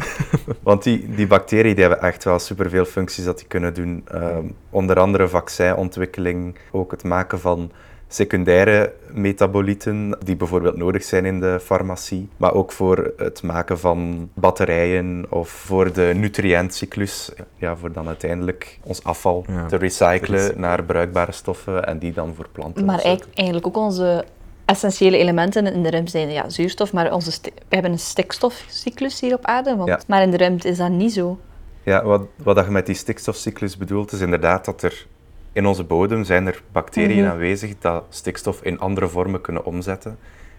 want 0.64 0.84
die, 0.84 1.16
die 1.16 1.28
bacteriën 1.28 1.76
die 1.76 1.84
hebben 1.86 2.02
echt 2.02 2.24
wel 2.24 2.40
superveel 2.40 2.86
functies 2.86 3.26
dat 3.26 3.38
die 3.38 3.48
kunnen 3.48 3.74
doen. 3.74 4.04
Ehm, 4.12 4.46
onder 4.70 5.00
andere 5.00 5.28
vaccinontwikkeling, 5.28 6.56
ook 6.72 6.92
het 6.92 7.04
maken 7.04 7.40
van 7.40 7.72
secundaire 8.08 8.94
metabolieten 9.12 10.18
die 10.24 10.36
bijvoorbeeld 10.36 10.78
nodig 10.78 11.04
zijn 11.04 11.26
in 11.26 11.40
de 11.40 11.60
farmacie, 11.64 12.30
maar 12.38 12.54
ook 12.54 12.72
voor 12.72 13.14
het 13.18 13.44
maken 13.44 13.80
van 13.80 14.30
batterijen 14.34 15.26
of 15.30 15.50
voor 15.50 15.94
de 15.94 16.12
nutriëntcyclus, 16.16 17.32
ja, 17.56 17.76
voor 17.76 17.92
dan 17.92 18.08
uiteindelijk 18.08 18.80
ons 18.84 19.04
afval 19.04 19.46
Ja. 19.48 19.66
te 19.66 19.76
recyclen 19.76 20.40
Recy- 20.48 20.60
naar 20.60 20.84
bruikbare 20.84 21.32
stoffen 21.32 21.86
en 21.86 21.98
die 21.98 22.14
dan 22.14 22.34
voor 22.36 22.48
planten. 22.52 22.86
Maar 22.86 23.00
eigenlijk 23.34 23.68
ook 23.68 23.78
onze 23.78 24.24
essentiële 24.66 25.18
elementen 25.18 25.66
in 25.74 25.84
de 25.84 25.90
ruimte 25.90 26.12
zijn 26.12 26.30
ja, 26.32 26.50
zuurstof, 26.50 26.94
maar 26.94 27.14
onze 27.14 27.32
we 27.44 27.52
hebben 27.70 27.92
een 27.92 28.00
stikstofcyclus 28.00 29.20
hier 29.20 29.34
op 29.34 29.46
aarde, 29.46 29.76
want, 29.76 29.90
Ja. 29.90 30.00
maar 30.08 30.22
in 30.22 30.32
de 30.32 30.38
ruimte 30.38 30.68
is 30.68 30.78
dat 30.78 30.90
niet 30.90 31.14
zo. 31.14 31.40
Ja, 31.84 32.04
wat, 32.04 32.22
wat 32.36 32.66
je 32.66 32.72
met 32.72 32.86
die 32.86 32.96
stikstofcyclus 32.96 33.78
bedoelt, 33.78 34.12
is 34.12 34.20
inderdaad 34.20 34.66
dat 34.66 34.82
er 34.82 35.06
in 35.54 35.66
onze 35.66 35.84
bodem 35.84 36.24
zijn 36.24 36.48
er 36.48 36.62
bacteriën 36.72 37.22
Mhm. 37.24 37.32
aanwezig 37.32 37.74
dat 37.80 38.04
stikstof 38.10 38.62
in 38.62 38.80
andere 38.80 39.08
vormen 39.08 39.42
kunnen 39.42 39.66
omzetten. 39.66 40.18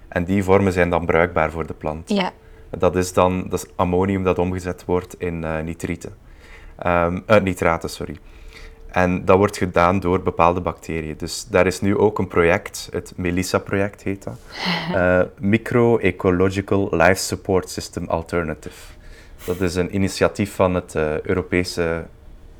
En 0.09 0.25
die 0.25 0.45
vormen 0.45 0.73
zijn 0.73 0.90
dan 0.90 1.07
bruikbaar 1.07 1.51
voor 1.51 1.67
de 1.67 1.75
plant. 1.75 2.09
Ja, 2.11 2.33
Dat 2.79 2.97
is 2.97 3.12
dan 3.12 3.47
dat 3.49 3.64
is 3.64 3.71
ammonium 3.77 4.23
dat 4.25 4.38
omgezet 4.38 4.85
wordt 4.85 5.14
in 5.19 5.45
eh, 5.45 5.61
nitrieten. 5.61 6.14
Eh, 6.77 7.12
nitraten, 7.43 7.90
sorry. 7.90 8.17
En 8.94 9.24
dat 9.24 9.37
wordt 9.37 9.57
gedaan 9.57 10.00
door 10.00 10.22
bepaalde 10.22 10.61
bacteriën. 10.61 11.14
Dus 11.16 11.46
daar 11.50 11.66
is 11.66 11.80
nu 11.80 11.96
ook 11.96 12.18
een 12.18 12.28
project, 12.28 12.88
het 12.92 13.12
MELISA-project 13.16 14.02
heet 14.02 14.24
dat. 14.24 14.38
Uh, 14.90 15.20
Micro-Ecological 15.50 16.88
Life 16.90 17.22
Support 17.22 17.70
System 17.70 18.09
Alternative. 18.09 18.92
Dat 19.44 19.61
is 19.61 19.74
een 19.74 19.94
initiatief 19.94 20.54
van 20.54 20.74
het 20.74 20.94
uh, 20.94 21.20
Europese 21.20 22.04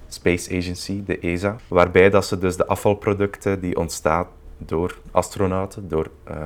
Space 0.09 0.57
Agency, 0.57 1.03
de 1.05 1.19
ESA, 1.19 1.57
waarbij 1.69 2.11
dat 2.11 2.27
ze 2.27 2.39
dus 2.39 2.57
de 2.57 2.67
afvalproducten 2.67 3.61
die 3.61 3.77
ontstaan 3.77 4.27
door 4.59 4.99
astronauten, 5.11 5.89
door 5.89 6.11
uh, 6.31 6.37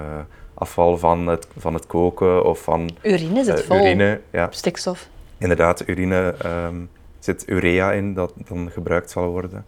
afval 0.54 0.98
van 0.98 1.26
het, 1.26 1.48
van 1.58 1.74
het 1.74 1.86
koken 1.86 2.44
of 2.44 2.62
van... 2.62 2.90
Urine 3.02 3.44
zit 3.44 3.62
vol 3.64 3.76
urine, 3.76 4.20
ja. 4.30 4.48
stikstof. 4.50 5.08
Inderdaad, 5.38 5.88
urine 5.88 6.34
um, 6.44 6.88
zit 7.18 7.48
urea 7.48 7.92
in 7.92 8.14
dat 8.14 8.32
dan 8.48 8.70
gebruikt 8.70 9.10
zal 9.10 9.28
worden. 9.28 9.64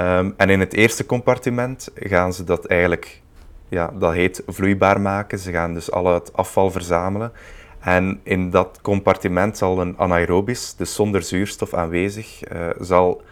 Um, 0.00 0.34
en 0.36 0.50
in 0.50 0.60
het 0.60 0.72
eerste 0.72 1.06
compartiment 1.06 1.90
gaan 1.94 2.32
ze 2.32 2.44
dat 2.44 2.66
eigenlijk, 2.66 3.22
ja, 3.68 3.92
dat 3.98 4.12
heet 4.12 4.42
vloeibaar 4.46 5.00
maken. 5.00 5.38
Ze 5.38 5.52
gaan 5.52 5.74
dus 5.74 5.90
al 5.90 6.14
het 6.14 6.32
afval 6.32 6.70
verzamelen. 6.70 7.32
En 7.80 8.20
in 8.22 8.50
dat 8.50 8.78
compartiment 8.82 9.58
zal 9.58 9.80
een 9.80 9.98
anaerobisch, 9.98 10.74
dus 10.76 10.94
zonder 10.94 11.22
zuurstof 11.22 11.74
aanwezig, 11.74 12.52
uh, 12.52 12.68
zal 12.80 13.22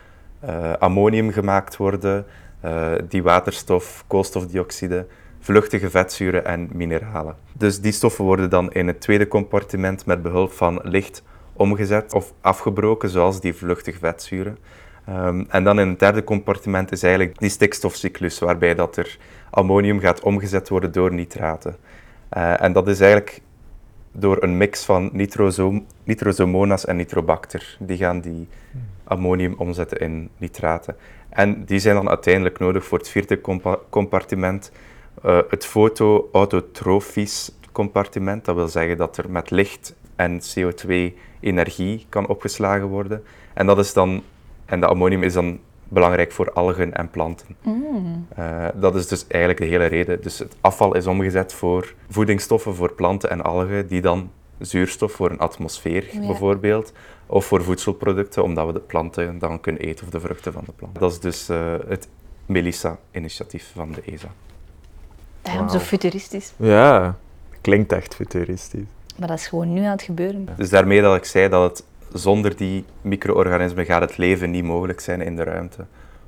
uh, 0.44 0.72
ammonium 0.72 1.30
gemaakt 1.30 1.76
worden, 1.76 2.26
uh, 2.64 2.92
die 3.08 3.22
waterstof, 3.22 4.04
koolstofdioxide, 4.06 5.06
vluchtige 5.40 5.90
vetzuren 5.90 6.44
en 6.44 6.68
mineralen. 6.72 7.34
Dus 7.52 7.80
die 7.80 7.92
stoffen 7.92 8.24
worden 8.24 8.50
dan 8.50 8.72
in 8.72 8.86
het 8.86 9.00
tweede 9.00 9.28
compartiment 9.28 10.06
met 10.06 10.22
behulp 10.22 10.52
van 10.52 10.80
licht 10.82 11.22
omgezet 11.56 12.14
of 12.14 12.32
afgebroken, 12.40 13.08
zoals 13.08 13.40
die 13.40 13.54
vluchtige 13.54 13.98
vetzuren. 13.98 14.58
Um, 15.08 15.46
en 15.48 15.64
dan 15.64 15.80
in 15.80 15.88
het 15.88 15.98
derde 15.98 16.24
compartiment 16.24 16.92
is 16.92 17.02
eigenlijk 17.02 17.38
die 17.38 17.48
stikstofcyclus, 17.48 18.38
waarbij 18.38 18.74
dat 18.74 18.96
er 18.96 19.18
ammonium 19.50 20.00
gaat 20.00 20.20
omgezet 20.20 20.68
worden 20.68 20.92
door 20.92 21.12
nitraten. 21.12 21.76
Uh, 22.36 22.62
en 22.62 22.72
dat 22.72 22.88
is 22.88 23.00
eigenlijk 23.00 23.40
door 24.12 24.42
een 24.42 24.56
mix 24.56 24.84
van 24.84 25.10
nitrosom, 25.12 25.86
nitrosomonas 26.04 26.84
en 26.84 26.96
nitrobacter. 26.96 27.76
Die 27.80 27.96
gaan 27.96 28.20
die 28.20 28.48
ammonium 29.04 29.54
omzetten 29.58 29.98
in 29.98 30.30
nitraten. 30.36 30.96
En 31.28 31.64
die 31.64 31.78
zijn 31.78 31.94
dan 31.94 32.08
uiteindelijk 32.08 32.58
nodig 32.58 32.84
voor 32.84 32.98
het 32.98 33.08
vierde 33.08 33.40
compa 33.40 33.78
compartiment, 33.90 34.72
uh, 35.24 35.38
het 35.48 35.66
fotoautotrofisch 35.66 37.52
compartiment. 37.72 38.44
Dat 38.44 38.54
wil 38.54 38.68
zeggen 38.68 38.96
dat 38.96 39.16
er 39.16 39.30
met 39.30 39.50
licht 39.50 39.94
en 40.16 40.40
CO2 40.40 41.14
energie 41.40 42.06
kan 42.08 42.26
opgeslagen 42.26 42.86
worden. 42.86 43.24
En 43.54 43.66
dat 43.66 43.78
is 43.78 43.92
dan, 43.92 44.22
en 44.64 44.80
de 44.80 44.86
ammonium 44.86 45.22
is 45.22 45.32
dan 45.32 45.58
belangrijk 45.88 46.32
voor 46.32 46.52
algen 46.52 46.94
en 46.94 47.10
planten. 47.10 47.56
Mm. 47.62 48.26
Uh, 48.38 48.66
dat 48.74 48.94
is 48.94 49.06
dus 49.06 49.26
eigenlijk 49.26 49.60
de 49.60 49.66
hele 49.66 49.84
reden. 49.86 50.22
Dus 50.22 50.38
het 50.38 50.56
afval 50.60 50.94
is 50.94 51.06
omgezet 51.06 51.52
voor 51.52 51.94
voedingsstoffen 52.08 52.74
voor 52.74 52.92
planten 52.92 53.30
en 53.30 53.42
algen, 53.42 53.86
die 53.86 54.00
dan 54.00 54.30
zuurstof 54.58 55.12
voor 55.12 55.30
een 55.30 55.38
atmosfeer 55.38 56.08
ja. 56.12 56.26
bijvoorbeeld, 56.26 56.92
of 57.26 57.44
voor 57.44 57.62
voedselproducten, 57.62 58.42
omdat 58.42 58.66
we 58.66 58.72
de 58.72 58.80
planten 58.80 59.38
dan 59.38 59.60
kunnen 59.60 59.82
eten 59.82 60.04
of 60.04 60.10
de 60.10 60.20
vruchten 60.20 60.52
van 60.52 60.62
de 60.66 60.72
plant. 60.72 60.98
Dat 60.98 61.12
is 61.12 61.20
dus 61.20 61.50
uh, 61.50 61.74
het 61.88 62.08
Melissa-initiatief 62.46 63.70
van 63.74 63.92
de 63.92 64.02
ESA. 64.02 64.28
Daarom 65.42 65.66
wow. 65.66 65.76
zo 65.76 65.78
futuristisch. 65.78 66.52
Ja, 66.56 67.16
klinkt 67.60 67.92
echt 67.92 68.14
futuristisch. 68.14 68.88
Maar 69.18 69.28
dat 69.28 69.38
is 69.38 69.46
gewoon 69.46 69.72
nu 69.72 69.82
aan 69.82 69.90
het 69.90 70.02
gebeuren. 70.02 70.48
Dus 70.56 70.70
daarmee 70.70 71.02
dat 71.02 71.16
ik 71.16 71.24
zei 71.24 71.48
dat 71.48 71.70
het 71.70 71.84
zonder 72.20 72.56
die 72.56 72.84
micro-organismen 73.00 73.84
gaat 73.84 74.00
het 74.00 74.16
leven 74.16 74.50
niet 74.50 74.64
mogelijk 74.64 75.00
zijn 75.00 75.20
in 75.20 75.36
de 75.36 75.42
ruimte. 75.42 75.84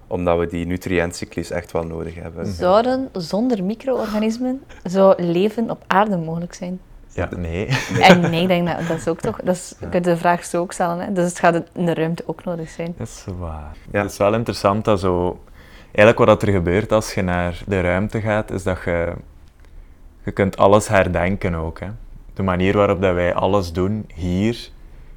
Omdat 0.06 0.38
we 0.38 0.46
die 0.46 0.66
nutriëntcyclus 0.66 1.50
echt 1.50 1.72
wel 1.72 1.84
nodig 1.84 2.14
hebben. 2.14 2.46
Zouden 2.46 3.08
zonder 3.12 3.64
micro-organismen 3.64 4.62
zou 4.84 5.22
leven 5.22 5.70
op 5.70 5.84
aarde 5.86 6.16
mogelijk 6.16 6.54
zijn? 6.54 6.80
Ja, 7.12 7.28
nee. 7.36 7.68
nee. 7.92 8.02
En 8.02 8.20
nee, 8.20 8.42
ik 8.42 8.48
denk 8.48 8.66
dat, 8.66 8.88
dat 8.88 8.96
is 8.96 9.08
ook 9.08 9.20
toch... 9.20 9.40
Dat 9.42 9.54
is, 9.54 9.74
je 9.80 9.88
kunt 9.88 10.04
de 10.04 10.16
vraag 10.16 10.44
zo 10.44 10.60
ook 10.60 10.72
stellen. 10.72 10.98
Hè? 10.98 11.12
Dus 11.12 11.28
het 11.28 11.38
gaat 11.38 11.62
in 11.72 11.86
de 11.86 11.94
ruimte 11.94 12.22
ook 12.26 12.44
nodig 12.44 12.70
zijn. 12.70 12.94
Dat 12.96 13.06
is 13.06 13.24
waar. 13.38 13.76
Ja. 13.92 14.02
Het 14.02 14.10
is 14.10 14.16
wel 14.16 14.34
interessant 14.34 14.84
dat 14.84 15.00
zo... 15.00 15.40
Eigenlijk 15.92 16.30
wat 16.30 16.42
er 16.42 16.52
gebeurt 16.52 16.92
als 16.92 17.14
je 17.14 17.22
naar 17.22 17.62
de 17.66 17.80
ruimte 17.80 18.20
gaat, 18.20 18.50
is 18.50 18.62
dat 18.62 18.78
je... 18.84 19.12
Je 20.24 20.30
kunt 20.30 20.56
alles 20.56 20.88
herdenken 20.88 21.54
ook, 21.54 21.80
hè. 21.80 21.88
De 22.38 22.44
manier 22.44 22.76
waarop 22.76 23.02
dat 23.02 23.14
wij 23.14 23.34
alles 23.34 23.72
doen 23.72 24.04
hier 24.14 24.70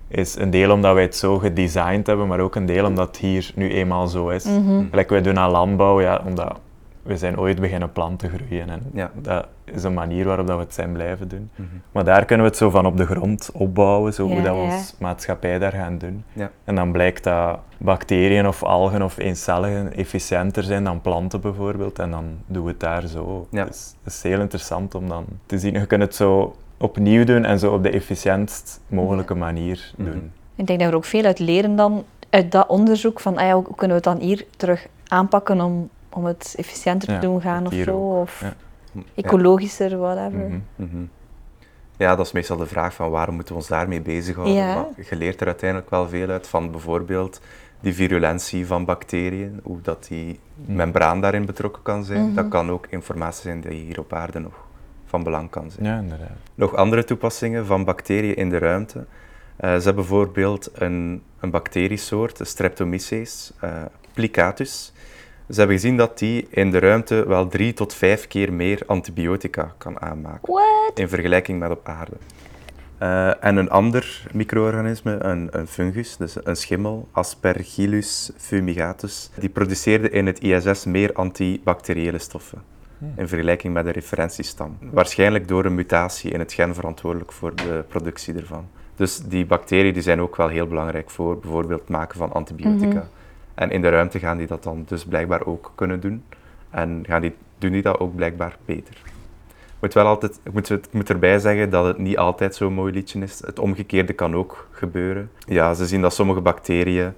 is 0.07 0.35
een 0.35 0.49
deel 0.49 0.71
omdat 0.71 0.93
wij 0.93 1.03
het 1.03 1.15
zo 1.15 1.37
gedesigned 1.37 2.07
hebben, 2.07 2.27
maar 2.27 2.39
ook 2.39 2.55
een 2.55 2.65
deel 2.65 2.85
omdat 2.85 3.07
het 3.07 3.17
hier 3.17 3.51
nu 3.55 3.71
eenmaal 3.71 4.07
zo 4.07 4.29
is. 4.29 4.45
Mm 4.45 4.65
-hmm. 4.65 4.89
wij 5.07 5.21
doen 5.21 5.39
aan 5.39 5.51
landbouw, 5.51 6.01
ja, 6.01 6.21
omdat 6.25 6.59
we 7.03 7.17
zijn 7.17 7.39
ooit 7.39 7.59
beginnen 7.59 7.91
planten 7.91 8.29
groeien 8.29 8.69
en 8.69 8.81
ja. 8.93 9.11
dat 9.15 9.47
is 9.65 9.83
een 9.83 9.93
manier 9.93 10.25
waarop 10.25 10.47
dat 10.47 10.55
we 10.57 10.63
het 10.63 10.73
zijn 10.73 10.91
blijven 10.91 11.27
doen. 11.27 11.49
Mm 11.55 11.67
-hmm. 11.71 11.81
Maar 11.91 12.03
daar 12.03 12.25
kunnen 12.25 12.45
we 12.45 12.51
het 12.51 12.59
zo 12.61 12.69
van 12.69 12.85
op 12.85 12.97
de 12.97 13.05
grond 13.05 13.49
opbouwen, 13.53 14.13
zo 14.13 14.27
ja, 14.27 14.33
hoe 14.33 14.41
dat 14.41 14.55
we 14.55 14.61
ja. 14.61 14.73
ons 14.73 14.95
maatschappij 14.99 15.59
daar 15.59 15.71
gaan 15.71 15.97
doen. 15.97 16.23
En 16.63 16.75
dan 16.75 16.91
blijkt 16.91 17.23
dat 17.23 17.59
bacteriën 17.77 18.47
of 18.47 18.63
algen 18.63 19.01
of 19.01 19.17
eencelligen 19.17 19.93
efficiënter 19.93 20.63
zijn 20.63 20.83
dan 20.83 21.01
planten 21.01 21.41
bijvoorbeeld 21.41 21.99
en 21.99 22.11
dan 22.11 22.25
doen 22.45 22.63
we 22.63 22.69
het 22.69 22.79
daar 22.79 23.07
zo. 23.07 23.47
Dus 23.49 23.95
het 24.03 24.13
is 24.13 24.23
heel 24.23 24.39
interessant 24.39 24.95
om 24.95 25.09
dan 25.09 25.25
te 25.45 25.59
zien. 25.59 25.73
Je 25.73 25.85
kunt 25.85 26.01
het 26.01 26.15
zo 26.15 26.55
opnieuw 26.81 27.23
doen 27.23 27.45
en 27.45 27.59
zo 27.59 27.73
op 27.73 27.83
de 27.83 27.89
efficiëntst 27.89 28.81
mogelijke 28.87 29.35
manier 29.35 29.91
doen. 29.97 30.07
Mm 30.07 30.31
Ik 30.55 30.67
denk 30.67 30.79
dat 30.79 30.87
we 30.87 30.93
er 30.93 30.97
ook 30.97 31.05
veel 31.05 31.23
uit 31.23 31.39
leren 31.39 31.75
dan, 31.75 32.03
uit 32.29 32.51
dat 32.51 32.67
onderzoek, 32.67 33.19
van 33.19 33.37
ah 33.37 33.45
ja, 33.45 33.53
hoe 33.53 33.75
kunnen 33.75 34.01
we 34.01 34.09
het 34.09 34.17
dan 34.17 34.27
hier 34.27 34.45
terug 34.57 34.87
aanpakken 35.07 35.61
om, 35.61 35.89
om 36.09 36.25
het 36.25 36.53
efficiënter 36.57 37.07
te 37.07 37.17
doen 37.19 37.41
gaan 37.41 37.65
of 37.65 37.73
zo, 37.73 37.97
of 37.97 38.41
ja. 38.41 38.53
ecologischer, 39.15 39.97
whatever. 39.97 40.39
Mm 40.39 40.49
-hmm. 40.49 40.63
Mm 40.75 40.89
-hmm. 40.91 41.09
Ja, 41.97 42.15
dat 42.15 42.25
is 42.25 42.31
meestal 42.31 42.57
de 42.57 42.65
vraag 42.65 42.93
van 42.93 43.09
waarom 43.09 43.35
moeten 43.35 43.53
we 43.53 43.59
ons 43.59 43.69
daarmee 43.69 44.01
bezighouden. 44.01 44.55
Ja. 44.55 44.75
Maar 44.75 44.85
je 45.09 45.15
leert 45.15 45.41
er 45.41 45.47
uiteindelijk 45.47 45.89
wel 45.89 46.09
veel 46.09 46.29
uit 46.29 46.47
van 46.47 46.71
bijvoorbeeld 46.71 47.41
die 47.79 47.93
virulentie 47.93 48.67
van 48.67 48.85
bacteriën, 48.85 49.59
hoe 49.63 49.81
dat 49.81 50.05
die 50.07 50.39
membraan 50.55 51.21
daarin 51.21 51.45
betrokken 51.45 51.81
kan 51.83 52.03
zijn. 52.03 52.21
-hmm. 52.21 52.35
Dat 52.35 52.47
kan 52.47 52.69
ook 52.69 52.87
informatie 52.89 53.41
zijn 53.41 53.61
die 53.61 53.85
hier 53.85 53.99
op 53.99 54.13
aarde 54.13 54.39
nog 54.39 54.69
van 55.11 55.23
belang 55.23 55.49
kan 55.49 55.71
zijn. 55.71 55.85
Ja, 55.85 55.99
inderdaad. 55.99 56.37
Nog 56.55 56.75
andere 56.75 57.03
toepassingen 57.03 57.65
van 57.65 57.83
bacteriën 57.83 58.35
in 58.35 58.49
de 58.49 58.57
ruimte. 58.57 58.97
Uh, 58.97 59.05
ze 59.59 59.67
hebben 59.67 59.95
bijvoorbeeld 59.95 60.69
een, 60.73 61.23
een 61.39 61.49
bacteriesoort, 61.49 62.39
Streptomyces 62.41 63.51
uh, 63.63 63.69
plicatus. 64.13 64.93
Ze 65.49 65.57
hebben 65.57 65.75
gezien 65.75 65.97
dat 65.97 66.17
die 66.17 66.47
in 66.49 66.71
de 66.71 66.79
ruimte 66.79 67.27
wel 67.27 67.47
drie 67.47 67.73
tot 67.73 67.93
vijf 67.93 68.27
keer 68.27 68.53
meer 68.53 68.81
antibiotica 68.85 69.73
kan 69.77 70.01
aanmaken. 70.01 70.53
What? 70.53 70.99
In 70.99 71.09
vergelijking 71.09 71.59
met 71.59 71.71
op 71.71 71.87
aarde. 71.87 72.17
Uh, 73.01 73.43
en 73.43 73.55
een 73.55 73.69
ander 73.69 74.27
micro-organisme, 74.33 75.23
een, 75.23 75.47
een, 75.51 75.67
fungus, 75.67 76.17
dus 76.17 76.35
een 76.43 76.55
schimmel, 76.55 77.07
Aspergillus 77.11 78.31
fumigatus, 78.37 79.29
die 79.39 79.49
produceerde 79.49 80.09
in 80.09 80.25
het 80.25 80.39
ISS 80.39 80.85
meer 80.85 81.13
antibacteriële 81.13 82.19
stoffen 82.19 82.61
in 83.15 83.27
vergelijking 83.27 83.73
met 83.73 83.85
de 83.85 83.91
referentiestam. 83.91 84.77
Waarschijnlijk 84.91 85.47
door 85.47 85.65
een 85.65 85.75
mutatie 85.75 86.31
in 86.31 86.39
het 86.39 86.53
gen 86.53 86.73
verantwoordelijk 86.73 87.31
voor 87.31 87.55
de 87.55 87.83
productie 87.87 88.33
ervan. 88.33 88.67
Dus 88.95 89.17
die 89.17 89.45
bacteriën 89.45 89.93
die 89.93 90.01
zijn 90.01 90.21
ook 90.21 90.35
wel 90.35 90.47
heel 90.47 90.67
belangrijk 90.67 91.09
voor 91.09 91.39
bijvoorbeeld 91.39 91.79
het 91.79 91.89
maken 91.89 92.17
van 92.17 92.31
antibiotica. 92.31 92.85
Mm 92.85 92.91
-hmm. 92.91 93.09
En 93.53 93.71
in 93.71 93.81
de 93.81 93.89
ruimte 93.89 94.19
gaan 94.19 94.37
die 94.37 94.47
dat 94.47 94.63
dan 94.63 94.83
dus 94.87 95.05
blijkbaar 95.05 95.45
ook 95.45 95.71
kunnen 95.75 95.99
doen. 95.99 96.23
En 96.69 97.03
gaan 97.07 97.21
die, 97.21 97.35
doen 97.57 97.71
die 97.71 97.81
dat 97.81 97.99
ook 97.99 98.15
blijkbaar 98.15 98.57
beter. 98.65 98.93
Ik 99.81 99.87
moet, 99.87 99.93
wel 99.93 100.05
altijd, 100.05 100.39
ik, 100.43 100.53
moet, 100.53 100.69
ik 100.69 100.91
moet 100.91 101.09
erbij 101.09 101.39
zeggen 101.39 101.69
dat 101.69 101.85
het 101.85 101.97
niet 101.97 102.17
altijd 102.17 102.55
zo'n 102.55 102.73
mooi 102.73 102.93
liedje 102.93 103.19
is. 103.19 103.41
Het 103.45 103.59
omgekeerde 103.59 104.13
kan 104.13 104.35
ook 104.35 104.67
gebeuren. 104.71 105.31
Ja, 105.45 105.73
ze 105.73 105.85
zien 105.85 106.01
dat 106.01 106.13
sommige 106.13 106.41
bacteriën 106.41 107.13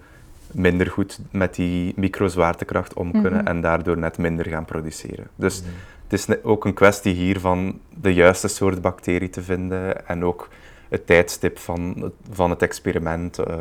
minder 0.54 0.90
goed 0.90 1.20
met 1.32 1.56
die 1.56 1.94
microzwaartekracht 1.96 2.94
om 2.94 3.12
kunnen 3.12 3.32
mm 3.32 3.38
-hmm. 3.38 3.48
en 3.48 3.62
daardoor 3.62 3.98
net 3.98 4.18
minder 4.18 4.48
gaan 4.48 4.66
produceren. 4.66 5.28
Dus 5.36 5.62
mm 5.62 5.68
-hmm. 5.68 5.76
het 6.08 6.14
is 6.20 6.44
ook 6.44 6.66
een 6.66 6.74
kwestie 6.74 7.14
hier 7.14 7.40
van 7.40 7.80
de 8.02 8.14
juiste 8.14 8.48
soort 8.48 8.82
bacterie 8.82 9.30
te 9.30 9.42
vinden 9.42 10.08
en 10.08 10.26
ook 10.26 10.50
het 10.90 11.06
tijdstip 11.08 11.60
van, 11.60 12.12
van 12.32 12.50
het 12.50 12.62
experiment 12.62 13.40
uh, 13.40 13.56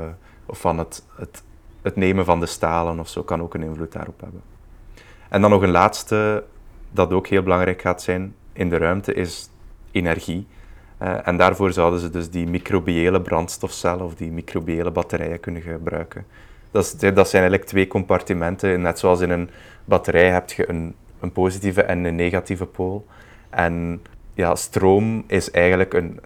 of 0.46 0.60
van 0.60 0.78
het, 0.78 1.04
het, 1.16 1.42
het 1.82 1.96
nemen 1.96 2.24
van 2.24 2.40
de 2.40 2.46
stalen 2.46 3.00
of 3.00 3.08
zo 3.08 3.22
kan 3.22 3.42
ook 3.42 3.54
een 3.54 3.62
invloed 3.62 3.92
daarop 3.92 4.20
hebben. 4.20 4.42
En 5.28 5.40
dan 5.40 5.50
nog 5.50 5.62
een 5.62 5.70
laatste 5.70 6.44
dat 6.90 7.12
ook 7.12 7.26
heel 7.26 7.42
belangrijk 7.42 7.80
gaat 7.80 8.02
zijn 8.02 8.34
in 8.52 8.68
de 8.68 8.76
ruimte 8.76 9.14
is 9.14 9.50
energie. 9.90 10.46
Uh, 11.02 11.28
en 11.28 11.36
daarvoor 11.36 11.72
zouden 11.72 12.00
ze 12.00 12.10
dus 12.10 12.30
die 12.30 12.46
microbiële 12.46 13.20
brandstofcellen 13.20 14.04
of 14.04 14.14
die 14.14 14.30
microbiële 14.30 14.90
batterijen 14.90 15.40
kunnen 15.40 15.62
gebruiken. 15.62 16.26
Dat, 16.72 16.96
dat 16.98 17.28
zijn 17.28 17.42
eigenlijk 17.42 17.64
twee 17.64 17.86
compartimenten. 17.86 18.80
Net 18.80 18.98
zoals 18.98 19.20
in 19.20 19.30
een 19.30 19.50
batterij 19.84 20.30
heb 20.30 20.50
je 20.50 20.68
een, 20.68 20.94
een 21.20 21.32
positieve 21.32 21.82
en 21.82 22.04
een 22.04 22.14
negatieve 22.14 22.66
pool. 22.66 23.06
En 23.50 24.02
ja, 24.34 24.54
stroom 24.54 25.24
is 25.26 25.50
eigenlijk 25.50 25.94
een, 25.94 26.20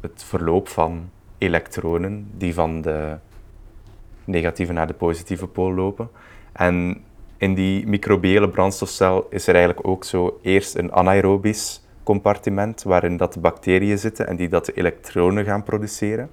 het 0.00 0.24
verloop 0.26 0.68
van 0.68 1.10
elektronen 1.38 2.30
die 2.36 2.54
van 2.54 2.80
de 2.80 3.16
negatieve 4.24 4.72
naar 4.72 4.86
de 4.86 4.94
positieve 4.94 5.46
pool 5.46 5.74
lopen. 5.74 6.10
En 6.52 7.04
in 7.36 7.54
die 7.54 7.86
microbiële 7.86 8.48
brandstofcel 8.48 9.26
is 9.30 9.46
er 9.46 9.54
eigenlijk 9.54 9.86
ook 9.86 10.04
zo 10.04 10.38
eerst 10.42 10.76
een 10.76 10.92
anaerobisch 10.92 11.86
compartiment 12.02 12.82
waarin 12.82 13.16
dat 13.16 13.32
de 13.32 13.40
bacteriën 13.40 13.98
zitten 13.98 14.26
en 14.26 14.36
die 14.36 14.48
dat 14.48 14.66
de 14.66 14.72
elektronen 14.72 15.44
gaan 15.44 15.62
produceren 15.62 16.30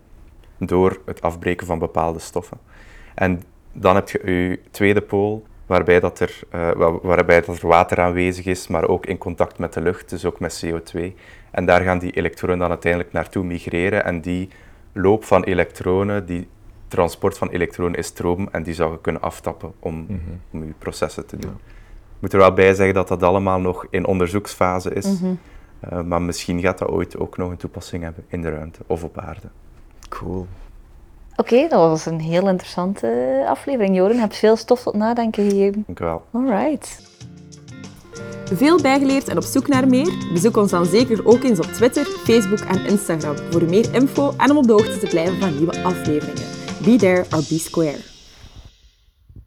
door 0.57 1.01
het 1.05 1.21
afbreken 1.21 1.67
van 1.67 1.79
bepaalde 1.79 2.19
stoffen. 2.19 2.57
En 3.15 3.41
dan 3.71 3.95
heb 3.95 4.09
je 4.09 4.31
je 4.31 4.59
tweede 4.71 5.01
pool 5.01 5.45
waarbij, 5.65 5.99
dat 5.99 6.19
er, 6.19 6.39
uh, 6.55 6.95
waarbij 7.01 7.41
dat 7.41 7.57
er 7.57 7.67
water 7.67 7.99
aanwezig 7.99 8.45
is, 8.45 8.67
maar 8.67 8.87
ook 8.87 9.05
in 9.05 9.17
contact 9.17 9.57
met 9.57 9.73
de 9.73 9.81
lucht, 9.81 10.09
dus 10.09 10.25
ook 10.25 10.39
met 10.39 10.65
CO2. 10.65 11.13
En 11.51 11.65
daar 11.65 11.81
gaan 11.81 11.99
die 11.99 12.11
elektronen 12.11 12.57
dan 12.57 12.69
uiteindelijk 12.69 13.11
naartoe 13.11 13.43
migreren 13.43 14.05
en 14.05 14.21
die 14.21 14.49
loop 14.91 15.23
van 15.23 15.43
elektronen, 15.43 16.25
die 16.25 16.47
transport 16.87 17.37
van 17.37 17.49
elektronen 17.49 17.99
is 17.99 18.05
stroom 18.05 18.47
en 18.51 18.63
die 18.63 18.73
zou 18.73 18.91
je 18.91 19.01
kunnen 19.01 19.21
aftappen 19.21 19.73
om, 19.79 19.95
mm 19.95 20.19
om 20.51 20.65
je 20.65 20.73
processen 20.77 21.25
te 21.25 21.37
doen. 21.37 21.51
Ik 22.15 22.21
moet 22.21 22.33
er 22.33 22.39
wel 22.39 22.53
bij 22.53 22.73
zeggen 22.73 22.95
dat 22.95 23.07
dat 23.07 23.23
allemaal 23.23 23.59
nog 23.59 23.87
in 23.89 24.05
onderzoeksfase 24.05 24.93
is, 24.93 25.19
mhm. 25.19 25.33
eh, 25.79 26.01
maar 26.01 26.21
misschien 26.21 26.59
gaat 26.61 26.77
dat 26.77 26.89
ooit 26.89 27.17
ook 27.17 27.37
nog 27.37 27.49
een 27.51 27.57
toepassing 27.57 28.03
hebben 28.03 28.25
in 28.27 28.41
de 28.41 28.49
ruimte 28.49 28.79
of 28.87 29.03
op 29.03 29.17
aarde. 29.17 29.47
Cool. 30.09 30.47
Oké, 31.35 31.67
dat 31.67 31.79
was 31.79 32.05
een 32.05 32.19
heel 32.19 32.47
interessante 32.47 33.43
aflevering. 33.47 33.95
Joren, 33.95 34.13
je 34.13 34.19
hebt 34.19 34.35
veel 34.35 34.55
stof 34.55 34.83
tot 34.83 34.93
nadenken 34.93 35.49
gegeven. 35.49 35.83
Dank 35.85 35.99
wel. 35.99 36.23
Alright. 36.31 37.03
Veel 38.53 38.81
bijgeleerd 38.81 39.27
en 39.27 39.37
op 39.37 39.43
zoek 39.43 39.67
naar 39.67 39.87
meer? 39.87 40.27
Bezoek 40.33 40.57
ons 40.57 40.71
dan 40.71 40.85
zeker 40.85 41.27
ook 41.27 41.43
eens 41.43 41.59
op 41.59 41.65
Twitter, 41.65 42.05
Facebook 42.05 42.59
en 42.59 42.85
Instagram 42.85 43.35
voor 43.51 43.63
meer 43.63 43.93
info 43.93 44.33
en 44.37 44.51
om 44.51 44.57
op 44.57 44.67
de 44.67 44.71
hoogte 44.71 44.99
te 44.99 45.07
blijven 45.07 45.39
van 45.39 45.55
nieuwe 45.57 45.83
afleveringen. 45.83 46.47
Be 46.83 46.95
there 46.95 47.25
or 47.31 47.43
be 47.49 47.59
square. 47.59 48.14